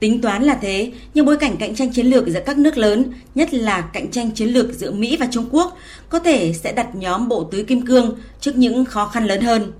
Tính 0.00 0.20
toán 0.20 0.42
là 0.42 0.54
thế, 0.54 0.92
nhưng 1.14 1.26
bối 1.26 1.36
cảnh 1.36 1.56
cạnh 1.56 1.74
tranh 1.74 1.92
chiến 1.92 2.06
lược 2.06 2.26
giữa 2.26 2.40
các 2.46 2.58
nước 2.58 2.78
lớn, 2.78 3.12
nhất 3.34 3.54
là 3.54 3.80
cạnh 3.80 4.10
tranh 4.10 4.30
chiến 4.30 4.48
lược 4.48 4.72
giữa 4.72 4.90
Mỹ 4.90 5.16
và 5.20 5.28
Trung 5.30 5.46
Quốc, 5.50 5.76
có 6.08 6.18
thể 6.18 6.52
sẽ 6.52 6.72
đặt 6.72 6.94
nhóm 6.94 7.28
bộ 7.28 7.44
tứ 7.44 7.62
kim 7.62 7.86
cương 7.86 8.18
trước 8.40 8.56
những 8.56 8.84
khó 8.84 9.06
khăn 9.06 9.26
lớn 9.26 9.40
hơn. 9.40 9.72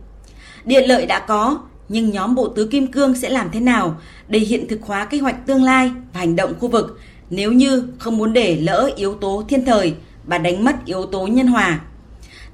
Địa 0.65 0.87
lợi 0.87 1.07
đã 1.07 1.19
có, 1.19 1.59
nhưng 1.89 2.11
nhóm 2.11 2.35
bộ 2.35 2.49
tứ 2.49 2.67
kim 2.67 2.87
cương 2.87 3.15
sẽ 3.15 3.31
làm 3.31 3.49
thế 3.53 3.61
nào 3.61 4.01
để 4.29 4.39
hiện 4.39 4.69
thực 4.69 4.83
hóa 4.83 5.05
kế 5.05 5.19
hoạch 5.19 5.47
tương 5.47 5.65
lai 5.65 5.91
và 6.13 6.21
hành 6.21 6.37
động 6.37 6.53
khu 6.61 6.69
vực 6.69 6.99
nếu 7.31 7.53
như 7.53 7.89
không 7.99 8.19
muốn 8.19 8.33
để 8.33 8.57
lỡ 8.57 8.91
yếu 8.97 9.15
tố 9.15 9.45
thiên 9.49 9.65
thời 9.65 9.95
và 10.25 10.39
đánh 10.39 10.65
mất 10.65 10.77
yếu 10.85 11.07
tố 11.07 11.27
nhân 11.27 11.47
hòa? 11.47 11.81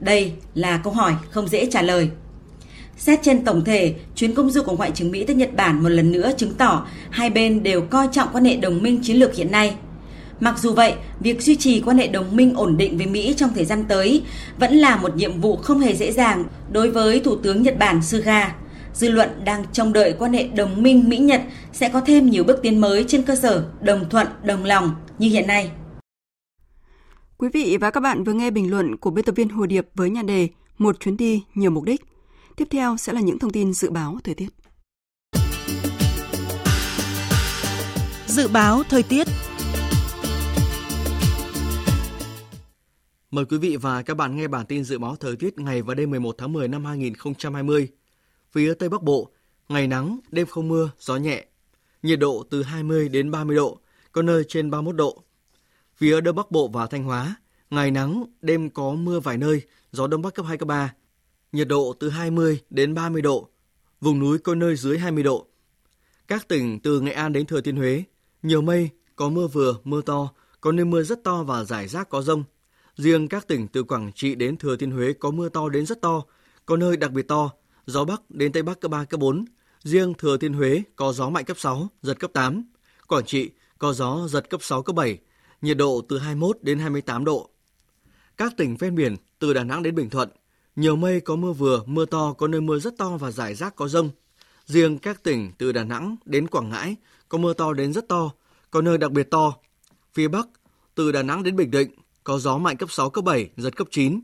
Đây 0.04 0.32
là 0.54 0.80
câu 0.84 0.92
hỏi 0.92 1.14
không 1.30 1.48
dễ 1.48 1.66
trả 1.70 1.82
lời. 1.82 2.08
Xét 2.96 3.18
trên 3.22 3.44
tổng 3.44 3.64
thể, 3.64 3.94
chuyến 4.14 4.34
công 4.34 4.50
du 4.50 4.62
của 4.62 4.76
Ngoại 4.76 4.90
trưởng 4.90 5.10
Mỹ 5.10 5.24
tới 5.24 5.36
Nhật 5.36 5.56
Bản 5.56 5.82
một 5.82 5.88
lần 5.88 6.12
nữa 6.12 6.32
chứng 6.36 6.54
tỏ 6.54 6.86
hai 7.10 7.30
bên 7.30 7.62
đều 7.62 7.80
coi 7.82 8.08
trọng 8.12 8.28
quan 8.32 8.44
hệ 8.44 8.56
đồng 8.56 8.82
minh 8.82 9.00
chiến 9.02 9.16
lược 9.16 9.34
hiện 9.34 9.50
nay. 9.50 9.74
Mặc 10.40 10.58
dù 10.58 10.72
vậy, 10.72 10.94
việc 11.20 11.42
duy 11.42 11.56
trì 11.56 11.80
quan 11.80 11.98
hệ 11.98 12.06
đồng 12.06 12.36
minh 12.36 12.54
ổn 12.54 12.76
định 12.76 12.96
với 12.96 13.06
Mỹ 13.06 13.34
trong 13.36 13.50
thời 13.54 13.64
gian 13.64 13.84
tới 13.88 14.22
vẫn 14.58 14.74
là 14.74 14.96
một 14.96 15.16
nhiệm 15.16 15.40
vụ 15.40 15.56
không 15.56 15.80
hề 15.80 15.94
dễ 15.94 16.12
dàng 16.12 16.44
đối 16.72 16.90
với 16.90 17.20
Thủ 17.20 17.36
tướng 17.36 17.62
Nhật 17.62 17.78
Bản 17.78 18.02
Suga. 18.02 18.54
Dư 18.94 19.10
luận 19.10 19.28
đang 19.44 19.64
trông 19.72 19.92
đợi 19.92 20.14
quan 20.18 20.32
hệ 20.32 20.48
đồng 20.48 20.82
minh 20.82 21.08
Mỹ-Nhật 21.08 21.40
sẽ 21.72 21.88
có 21.88 22.00
thêm 22.00 22.30
nhiều 22.30 22.44
bước 22.44 22.58
tiến 22.62 22.80
mới 22.80 23.04
trên 23.08 23.22
cơ 23.22 23.36
sở 23.36 23.64
đồng 23.80 24.08
thuận, 24.08 24.26
đồng 24.44 24.64
lòng 24.64 24.90
như 25.18 25.28
hiện 25.28 25.46
nay. 25.46 25.70
Quý 27.38 27.48
vị 27.52 27.76
và 27.80 27.90
các 27.90 28.00
bạn 28.00 28.24
vừa 28.24 28.32
nghe 28.32 28.50
bình 28.50 28.70
luận 28.70 28.96
của 28.96 29.10
biên 29.10 29.24
tập 29.24 29.32
viên 29.36 29.48
Hồ 29.48 29.66
Điệp 29.66 29.86
với 29.94 30.10
nhan 30.10 30.26
đề 30.26 30.48
Một 30.78 31.00
chuyến 31.00 31.16
đi 31.16 31.42
nhiều 31.54 31.70
mục 31.70 31.84
đích. 31.84 32.00
Tiếp 32.56 32.68
theo 32.70 32.96
sẽ 32.96 33.12
là 33.12 33.20
những 33.20 33.38
thông 33.38 33.52
tin 33.52 33.72
dự 33.72 33.90
báo 33.90 34.18
thời 34.24 34.34
tiết. 34.34 34.48
Dự 38.26 38.48
báo 38.48 38.82
thời 38.88 39.02
tiết 39.02 39.26
Mời 43.30 43.44
quý 43.44 43.58
vị 43.58 43.76
và 43.76 44.02
các 44.02 44.16
bạn 44.16 44.36
nghe 44.36 44.48
bản 44.48 44.66
tin 44.66 44.84
dự 44.84 44.98
báo 44.98 45.16
thời 45.16 45.36
tiết 45.36 45.58
ngày 45.58 45.82
và 45.82 45.94
đêm 45.94 46.10
11 46.10 46.34
tháng 46.38 46.52
10 46.52 46.68
năm 46.68 46.84
2020. 46.84 47.88
Phía 48.52 48.74
Tây 48.74 48.88
Bắc 48.88 49.02
Bộ, 49.02 49.30
ngày 49.68 49.86
nắng, 49.86 50.18
đêm 50.30 50.46
không 50.46 50.68
mưa, 50.68 50.90
gió 50.98 51.16
nhẹ. 51.16 51.46
Nhiệt 52.02 52.18
độ 52.18 52.44
từ 52.50 52.62
20 52.62 53.08
đến 53.08 53.30
30 53.30 53.56
độ, 53.56 53.78
có 54.12 54.22
nơi 54.22 54.44
trên 54.48 54.70
31 54.70 54.96
độ. 54.96 55.23
Phía 56.04 56.20
Đông 56.20 56.36
Bắc 56.36 56.50
Bộ 56.50 56.68
và 56.68 56.86
Thanh 56.86 57.04
Hóa, 57.04 57.34
ngày 57.70 57.90
nắng, 57.90 58.24
đêm 58.42 58.70
có 58.70 58.92
mưa 58.92 59.20
vài 59.20 59.38
nơi, 59.38 59.62
gió 59.92 60.06
Đông 60.06 60.22
Bắc 60.22 60.34
cấp 60.34 60.46
2, 60.48 60.58
cấp 60.58 60.68
3. 60.68 60.94
Nhiệt 61.52 61.68
độ 61.68 61.94
từ 62.00 62.08
20 62.08 62.60
đến 62.70 62.94
30 62.94 63.22
độ, 63.22 63.48
vùng 64.00 64.18
núi 64.18 64.38
có 64.38 64.54
nơi 64.54 64.76
dưới 64.76 64.98
20 64.98 65.22
độ. 65.22 65.46
Các 66.28 66.48
tỉnh 66.48 66.80
từ 66.80 67.00
Nghệ 67.00 67.12
An 67.12 67.32
đến 67.32 67.46
Thừa 67.46 67.60
Thiên 67.60 67.76
Huế, 67.76 68.04
nhiều 68.42 68.62
mây, 68.62 68.90
có 69.16 69.28
mưa 69.28 69.46
vừa, 69.46 69.76
mưa 69.84 70.02
to, 70.02 70.28
có 70.60 70.72
nơi 70.72 70.84
mưa 70.84 71.02
rất 71.02 71.24
to 71.24 71.42
và 71.42 71.64
rải 71.64 71.88
rác 71.88 72.08
có 72.08 72.22
rông. 72.22 72.44
Riêng 72.96 73.28
các 73.28 73.48
tỉnh 73.48 73.68
từ 73.68 73.82
Quảng 73.82 74.12
Trị 74.14 74.34
đến 74.34 74.56
Thừa 74.56 74.76
Thiên 74.76 74.90
Huế 74.90 75.12
có 75.12 75.30
mưa 75.30 75.48
to 75.48 75.68
đến 75.68 75.86
rất 75.86 76.00
to, 76.00 76.22
có 76.66 76.76
nơi 76.76 76.96
đặc 76.96 77.12
biệt 77.12 77.28
to, 77.28 77.50
gió 77.86 78.04
Bắc 78.04 78.30
đến 78.30 78.52
Tây 78.52 78.62
Bắc 78.62 78.80
cấp 78.80 78.90
3, 78.90 79.04
cấp 79.04 79.20
4. 79.20 79.44
Riêng 79.82 80.14
Thừa 80.14 80.36
Thiên 80.36 80.52
Huế 80.52 80.82
có 80.96 81.12
gió 81.12 81.30
mạnh 81.30 81.44
cấp 81.44 81.58
6, 81.58 81.88
giật 82.02 82.18
cấp 82.18 82.30
8. 82.32 82.64
Quảng 83.08 83.24
Trị 83.24 83.50
có 83.78 83.92
gió 83.92 84.28
giật 84.28 84.50
cấp 84.50 84.62
6, 84.62 84.82
cấp 84.82 84.96
7, 84.96 85.18
nhiệt 85.64 85.76
độ 85.76 86.00
từ 86.08 86.18
21 86.18 86.58
đến 86.62 86.78
28 86.78 87.24
độ. 87.24 87.50
Các 88.36 88.56
tỉnh 88.56 88.76
ven 88.76 88.94
biển 88.94 89.16
từ 89.38 89.52
Đà 89.52 89.64
Nẵng 89.64 89.82
đến 89.82 89.94
Bình 89.94 90.10
Thuận, 90.10 90.28
nhiều 90.76 90.96
mây 90.96 91.20
có 91.20 91.36
mưa 91.36 91.52
vừa, 91.52 91.82
mưa 91.86 92.06
to, 92.06 92.32
có 92.32 92.48
nơi 92.48 92.60
mưa 92.60 92.78
rất 92.78 92.94
to 92.98 93.16
và 93.16 93.30
rải 93.30 93.54
rác 93.54 93.76
có 93.76 93.88
rông. 93.88 94.10
Riêng 94.66 94.98
các 94.98 95.22
tỉnh 95.22 95.52
từ 95.58 95.72
Đà 95.72 95.84
Nẵng 95.84 96.16
đến 96.24 96.46
Quảng 96.46 96.70
Ngãi 96.70 96.96
có 97.28 97.38
mưa 97.38 97.54
to 97.54 97.72
đến 97.72 97.92
rất 97.92 98.08
to, 98.08 98.30
có 98.70 98.82
nơi 98.82 98.98
đặc 98.98 99.12
biệt 99.12 99.30
to. 99.30 99.56
Phía 100.14 100.28
Bắc, 100.28 100.48
từ 100.94 101.12
Đà 101.12 101.22
Nẵng 101.22 101.42
đến 101.42 101.56
Bình 101.56 101.70
Định, 101.70 101.90
có 102.24 102.38
gió 102.38 102.58
mạnh 102.58 102.76
cấp 102.76 102.90
6, 102.92 103.10
cấp 103.10 103.24
7, 103.24 103.50
giật 103.56 103.76
cấp 103.76 103.88
9. 103.90 104.20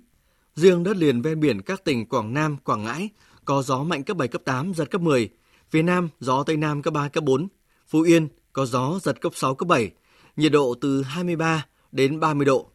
Riêng 0.54 0.82
đất 0.82 0.96
liền 0.96 1.22
ven 1.22 1.40
biển 1.40 1.62
các 1.62 1.84
tỉnh 1.84 2.06
Quảng 2.06 2.34
Nam, 2.34 2.56
Quảng 2.64 2.84
Ngãi 2.84 3.08
có 3.44 3.62
gió 3.62 3.82
mạnh 3.82 4.04
cấp 4.04 4.16
7, 4.16 4.28
cấp 4.28 4.42
8, 4.44 4.74
giật 4.74 4.90
cấp 4.90 5.00
10. 5.00 5.28
Phía 5.70 5.82
Nam, 5.82 6.08
gió 6.20 6.42
Tây 6.42 6.56
Nam 6.56 6.82
cấp 6.82 6.94
3, 6.94 7.08
cấp 7.08 7.24
4. 7.24 7.48
Phú 7.88 8.00
Yên 8.00 8.28
có 8.52 8.66
gió 8.66 8.98
giật 9.02 9.20
cấp 9.20 9.32
6, 9.34 9.54
cấp 9.54 9.68
7. 9.68 9.90
Nhiệt 10.36 10.52
độ 10.52 10.74
từ 10.80 11.02
23 11.02 11.66
đến 11.92 12.20
30 12.20 12.44
độ. 12.44 12.66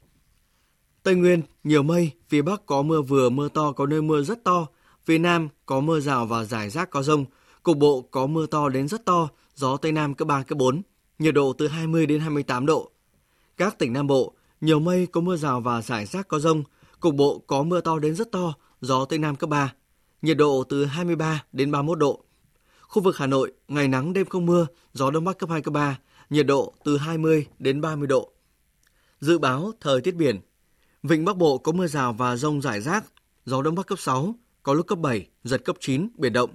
Tây 1.03 1.15
Nguyên, 1.15 1.41
nhiều 1.63 1.83
mây, 1.83 2.11
phía 2.29 2.41
Bắc 2.41 2.65
có 2.65 2.81
mưa 2.81 3.01
vừa, 3.01 3.29
mưa 3.29 3.49
to, 3.49 3.71
có 3.71 3.85
nơi 3.85 4.01
mưa 4.01 4.21
rất 4.21 4.43
to. 4.43 4.67
Phía 5.05 5.17
Nam 5.17 5.49
có 5.65 5.79
mưa 5.79 5.99
rào 5.99 6.25
và 6.25 6.43
rải 6.43 6.69
rác 6.69 6.89
có 6.89 7.03
rông. 7.03 7.25
Cục 7.63 7.77
bộ 7.77 8.01
có 8.01 8.27
mưa 8.27 8.45
to 8.45 8.69
đến 8.69 8.87
rất 8.87 9.05
to, 9.05 9.29
gió 9.55 9.77
Tây 9.77 9.91
Nam 9.91 10.13
cấp 10.13 10.27
3, 10.27 10.43
cấp 10.43 10.57
4. 10.57 10.81
Nhiệt 11.19 11.33
độ 11.33 11.53
từ 11.53 11.67
20 11.67 12.05
đến 12.05 12.19
28 12.19 12.65
độ. 12.65 12.91
Các 13.57 13.79
tỉnh 13.79 13.93
Nam 13.93 14.07
Bộ, 14.07 14.33
nhiều 14.61 14.79
mây 14.79 15.07
có 15.11 15.21
mưa 15.21 15.35
rào 15.37 15.61
và 15.61 15.81
rải 15.81 16.05
rác 16.05 16.27
có 16.27 16.39
rông, 16.39 16.63
cục 16.99 17.15
bộ 17.15 17.39
có 17.47 17.63
mưa 17.63 17.81
to 17.81 17.99
đến 17.99 18.15
rất 18.15 18.31
to, 18.31 18.53
gió 18.81 19.05
Tây 19.05 19.19
Nam 19.19 19.35
cấp 19.35 19.49
3. 19.49 19.73
Nhiệt 20.21 20.37
độ 20.37 20.63
từ 20.69 20.85
23 20.85 21.43
đến 21.51 21.71
31 21.71 21.99
độ. 21.99 22.23
Khu 22.81 23.01
vực 23.01 23.17
Hà 23.17 23.27
Nội, 23.27 23.53
ngày 23.67 23.87
nắng 23.87 24.13
đêm 24.13 24.25
không 24.25 24.45
mưa, 24.45 24.67
gió 24.93 25.11
Đông 25.11 25.25
Bắc 25.25 25.37
cấp 25.37 25.49
2, 25.49 25.61
cấp 25.61 25.73
3, 25.73 25.99
nhiệt 26.35 26.47
độ 26.47 26.73
từ 26.83 26.97
20 26.97 27.47
đến 27.59 27.81
30 27.81 28.07
độ. 28.07 28.31
Dự 29.19 29.37
báo 29.37 29.71
thời 29.81 30.01
tiết 30.01 30.15
biển 30.15 30.39
Vịnh 31.03 31.25
Bắc 31.25 31.37
Bộ 31.37 31.57
có 31.57 31.71
mưa 31.71 31.87
rào 31.87 32.13
và 32.13 32.35
rông 32.35 32.61
rải 32.61 32.81
rác, 32.81 33.05
gió 33.45 33.61
Đông 33.61 33.75
Bắc 33.75 33.87
cấp 33.87 33.99
6, 33.99 34.35
có 34.63 34.73
lúc 34.73 34.87
cấp 34.87 34.99
7, 34.99 35.27
giật 35.43 35.65
cấp 35.65 35.75
9, 35.79 36.09
biển 36.17 36.33
động. 36.33 36.49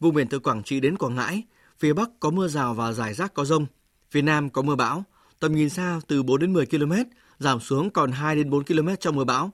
Vùng 0.00 0.14
biển 0.14 0.28
từ 0.28 0.38
Quảng 0.38 0.62
Trị 0.62 0.80
đến 0.80 0.98
Quảng 0.98 1.14
Ngãi, 1.14 1.42
phía 1.78 1.92
Bắc 1.92 2.10
có 2.20 2.30
mưa 2.30 2.48
rào 2.48 2.74
và 2.74 2.92
rải 2.92 3.14
rác 3.14 3.34
có 3.34 3.44
rông, 3.44 3.66
phía 4.10 4.22
Nam 4.22 4.50
có 4.50 4.62
mưa 4.62 4.76
bão, 4.76 5.04
tầm 5.40 5.54
nhìn 5.54 5.70
xa 5.70 6.00
từ 6.06 6.22
4 6.22 6.40
đến 6.40 6.52
10 6.52 6.66
km, 6.66 6.92
giảm 7.38 7.60
xuống 7.60 7.90
còn 7.90 8.12
2 8.12 8.36
đến 8.36 8.50
4 8.50 8.64
km 8.64 8.88
trong 9.00 9.16
mưa 9.16 9.24
bão. 9.24 9.50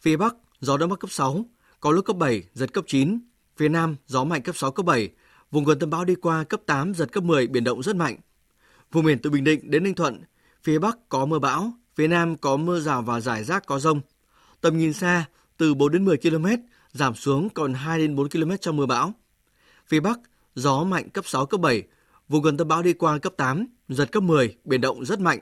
Phía 0.00 0.16
Bắc, 0.16 0.34
gió 0.60 0.76
Đông 0.76 0.90
Bắc 0.90 0.98
cấp 0.98 1.10
6, 1.10 1.44
có 1.80 1.90
lúc 1.90 2.04
cấp 2.04 2.16
7, 2.16 2.42
giật 2.54 2.72
cấp 2.72 2.84
9. 2.86 3.18
Phía 3.56 3.68
Nam, 3.68 3.96
gió 4.06 4.24
mạnh 4.24 4.42
cấp 4.42 4.56
6, 4.56 4.70
cấp 4.70 4.86
7. 4.86 5.10
Vùng 5.50 5.64
gần 5.64 5.78
tâm 5.78 5.90
bão 5.90 6.04
đi 6.04 6.14
qua 6.14 6.44
cấp 6.44 6.60
8, 6.66 6.94
giật 6.94 7.12
cấp 7.12 7.24
10, 7.24 7.46
biển 7.46 7.64
động 7.64 7.82
rất 7.82 7.96
mạnh. 7.96 8.16
Vùng 8.94 9.04
biển 9.04 9.18
từ 9.18 9.30
Bình 9.30 9.44
Định 9.44 9.70
đến 9.70 9.82
Ninh 9.82 9.94
Thuận, 9.94 10.22
phía 10.62 10.78
Bắc 10.78 11.08
có 11.08 11.26
mưa 11.26 11.38
bão, 11.38 11.72
phía 11.94 12.08
Nam 12.08 12.36
có 12.36 12.56
mưa 12.56 12.80
rào 12.80 13.02
và 13.02 13.20
rải 13.20 13.44
rác 13.44 13.66
có 13.66 13.78
rông. 13.78 14.00
Tầm 14.60 14.78
nhìn 14.78 14.92
xa 14.92 15.24
từ 15.56 15.74
4 15.74 15.92
đến 15.92 16.04
10 16.04 16.16
km, 16.16 16.46
giảm 16.92 17.14
xuống 17.14 17.48
còn 17.48 17.74
2 17.74 17.98
đến 17.98 18.16
4 18.16 18.28
km 18.28 18.50
trong 18.60 18.76
mưa 18.76 18.86
bão. 18.86 19.12
Phía 19.86 20.00
Bắc, 20.00 20.18
gió 20.54 20.84
mạnh 20.84 21.10
cấp 21.10 21.26
6, 21.26 21.46
cấp 21.46 21.60
7, 21.60 21.82
vùng 22.28 22.42
gần 22.42 22.56
tâm 22.56 22.68
bão 22.68 22.82
đi 22.82 22.92
qua 22.92 23.18
cấp 23.18 23.32
8, 23.36 23.66
giật 23.88 24.12
cấp 24.12 24.22
10, 24.22 24.56
biển 24.64 24.80
động 24.80 25.04
rất 25.04 25.20
mạnh. 25.20 25.38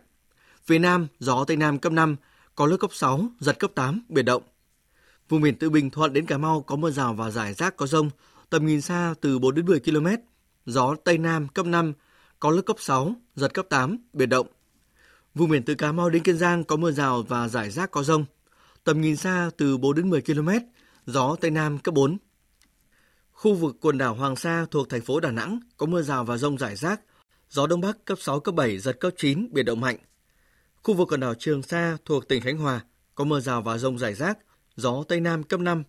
Phía 0.64 0.78
Nam, 0.78 1.06
gió 1.18 1.44
Tây 1.44 1.56
Nam 1.56 1.78
cấp 1.78 1.92
5, 1.92 2.16
có 2.54 2.66
lúc 2.66 2.80
cấp 2.80 2.90
6, 2.94 3.26
giật 3.40 3.58
cấp 3.58 3.70
8, 3.74 4.02
biển 4.08 4.24
động. 4.24 4.42
Vùng 5.28 5.42
biển 5.42 5.54
từ 5.58 5.70
Bình 5.70 5.90
Thuận 5.90 6.12
đến 6.12 6.26
Cà 6.26 6.38
Mau 6.38 6.60
có 6.60 6.76
mưa 6.76 6.90
rào 6.90 7.14
và 7.14 7.30
rải 7.30 7.54
rác 7.54 7.76
có 7.76 7.86
rông, 7.86 8.10
tầm 8.50 8.66
nhìn 8.66 8.80
xa 8.80 9.14
từ 9.20 9.38
4 9.38 9.54
đến 9.54 9.66
10 9.66 9.80
km, 9.80 10.06
gió 10.66 10.94
Tây 11.04 11.18
Nam 11.18 11.48
cấp 11.48 11.66
5, 11.66 11.92
có 12.42 12.50
lúc 12.50 12.66
cấp 12.66 12.76
6, 12.78 13.14
giật 13.34 13.54
cấp 13.54 13.66
8, 13.68 13.98
biển 14.12 14.28
động. 14.28 14.46
Vùng 15.34 15.50
biển 15.50 15.62
từ 15.64 15.74
Cà 15.74 15.92
Mau 15.92 16.10
đến 16.10 16.22
Kiên 16.22 16.38
Giang 16.38 16.64
có 16.64 16.76
mưa 16.76 16.90
rào 16.90 17.22
và 17.22 17.48
rải 17.48 17.70
rác 17.70 17.90
có 17.90 18.02
rông, 18.02 18.24
tầm 18.84 19.00
nhìn 19.00 19.16
xa 19.16 19.50
từ 19.56 19.78
4 19.78 19.96
đến 19.96 20.10
10 20.10 20.22
km, 20.22 20.48
gió 21.06 21.36
Tây 21.40 21.50
Nam 21.50 21.78
cấp 21.78 21.94
4. 21.94 22.18
Khu 23.32 23.54
vực 23.54 23.76
quần 23.80 23.98
đảo 23.98 24.14
Hoàng 24.14 24.36
Sa 24.36 24.66
thuộc 24.70 24.88
thành 24.88 25.00
phố 25.00 25.20
Đà 25.20 25.30
Nẵng 25.30 25.60
có 25.76 25.86
mưa 25.86 26.02
rào 26.02 26.24
và 26.24 26.36
rông 26.36 26.58
rải 26.58 26.76
rác, 26.76 27.00
gió 27.48 27.66
Đông 27.66 27.80
Bắc 27.80 28.04
cấp 28.04 28.18
6, 28.20 28.40
cấp 28.40 28.54
7, 28.54 28.78
giật 28.78 29.00
cấp 29.00 29.12
9, 29.16 29.48
biển 29.52 29.64
động 29.64 29.80
mạnh. 29.80 29.96
Khu 30.82 30.94
vực 30.94 31.08
quần 31.08 31.20
đảo 31.20 31.34
Trường 31.34 31.62
Sa 31.62 31.96
thuộc 32.04 32.28
tỉnh 32.28 32.42
Khánh 32.42 32.58
Hòa 32.58 32.80
có 33.14 33.24
mưa 33.24 33.40
rào 33.40 33.62
và 33.62 33.78
rông 33.78 33.98
rải 33.98 34.14
rác, 34.14 34.38
gió 34.76 35.04
Tây 35.08 35.20
Nam 35.20 35.42
cấp 35.42 35.60
5. 35.60 35.82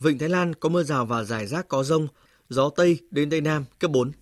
Vịnh 0.00 0.18
Thái 0.18 0.28
Lan 0.28 0.54
có 0.54 0.68
mưa 0.68 0.82
rào 0.82 1.06
và 1.06 1.24
rải 1.24 1.46
rác 1.46 1.68
có 1.68 1.82
rông, 1.82 2.08
gió 2.48 2.70
Tây 2.76 2.98
đến 3.10 3.30
Tây 3.30 3.40
Nam 3.40 3.64
cấp 3.78 3.90
4. 3.90 4.12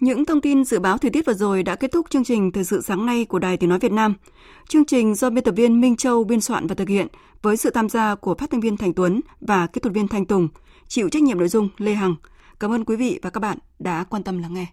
Những 0.00 0.24
thông 0.24 0.40
tin 0.40 0.64
dự 0.64 0.78
báo 0.78 0.98
thời 0.98 1.10
tiết 1.10 1.26
vừa 1.26 1.34
rồi 1.34 1.62
đã 1.62 1.74
kết 1.74 1.92
thúc 1.92 2.06
chương 2.10 2.24
trình 2.24 2.52
Thời 2.52 2.64
sự 2.64 2.80
sáng 2.80 3.06
nay 3.06 3.24
của 3.24 3.38
Đài 3.38 3.56
Tiếng 3.56 3.70
Nói 3.70 3.78
Việt 3.78 3.92
Nam. 3.92 4.14
Chương 4.68 4.84
trình 4.84 5.14
do 5.14 5.30
biên 5.30 5.44
tập 5.44 5.54
viên 5.56 5.80
Minh 5.80 5.96
Châu 5.96 6.24
biên 6.24 6.40
soạn 6.40 6.66
và 6.66 6.74
thực 6.74 6.88
hiện 6.88 7.06
với 7.42 7.56
sự 7.56 7.70
tham 7.70 7.88
gia 7.88 8.14
của 8.14 8.34
phát 8.34 8.50
thanh 8.50 8.60
viên 8.60 8.76
Thành 8.76 8.92
Tuấn 8.92 9.20
và 9.40 9.66
kỹ 9.66 9.80
thuật 9.80 9.94
viên 9.94 10.08
Thanh 10.08 10.26
Tùng, 10.26 10.48
chịu 10.88 11.08
trách 11.08 11.22
nhiệm 11.22 11.38
nội 11.38 11.48
dung 11.48 11.68
Lê 11.78 11.94
Hằng. 11.94 12.14
Cảm 12.60 12.72
ơn 12.72 12.84
quý 12.84 12.96
vị 12.96 13.18
và 13.22 13.30
các 13.30 13.40
bạn 13.40 13.58
đã 13.78 14.04
quan 14.04 14.22
tâm 14.22 14.38
lắng 14.38 14.54
nghe. 14.54 14.66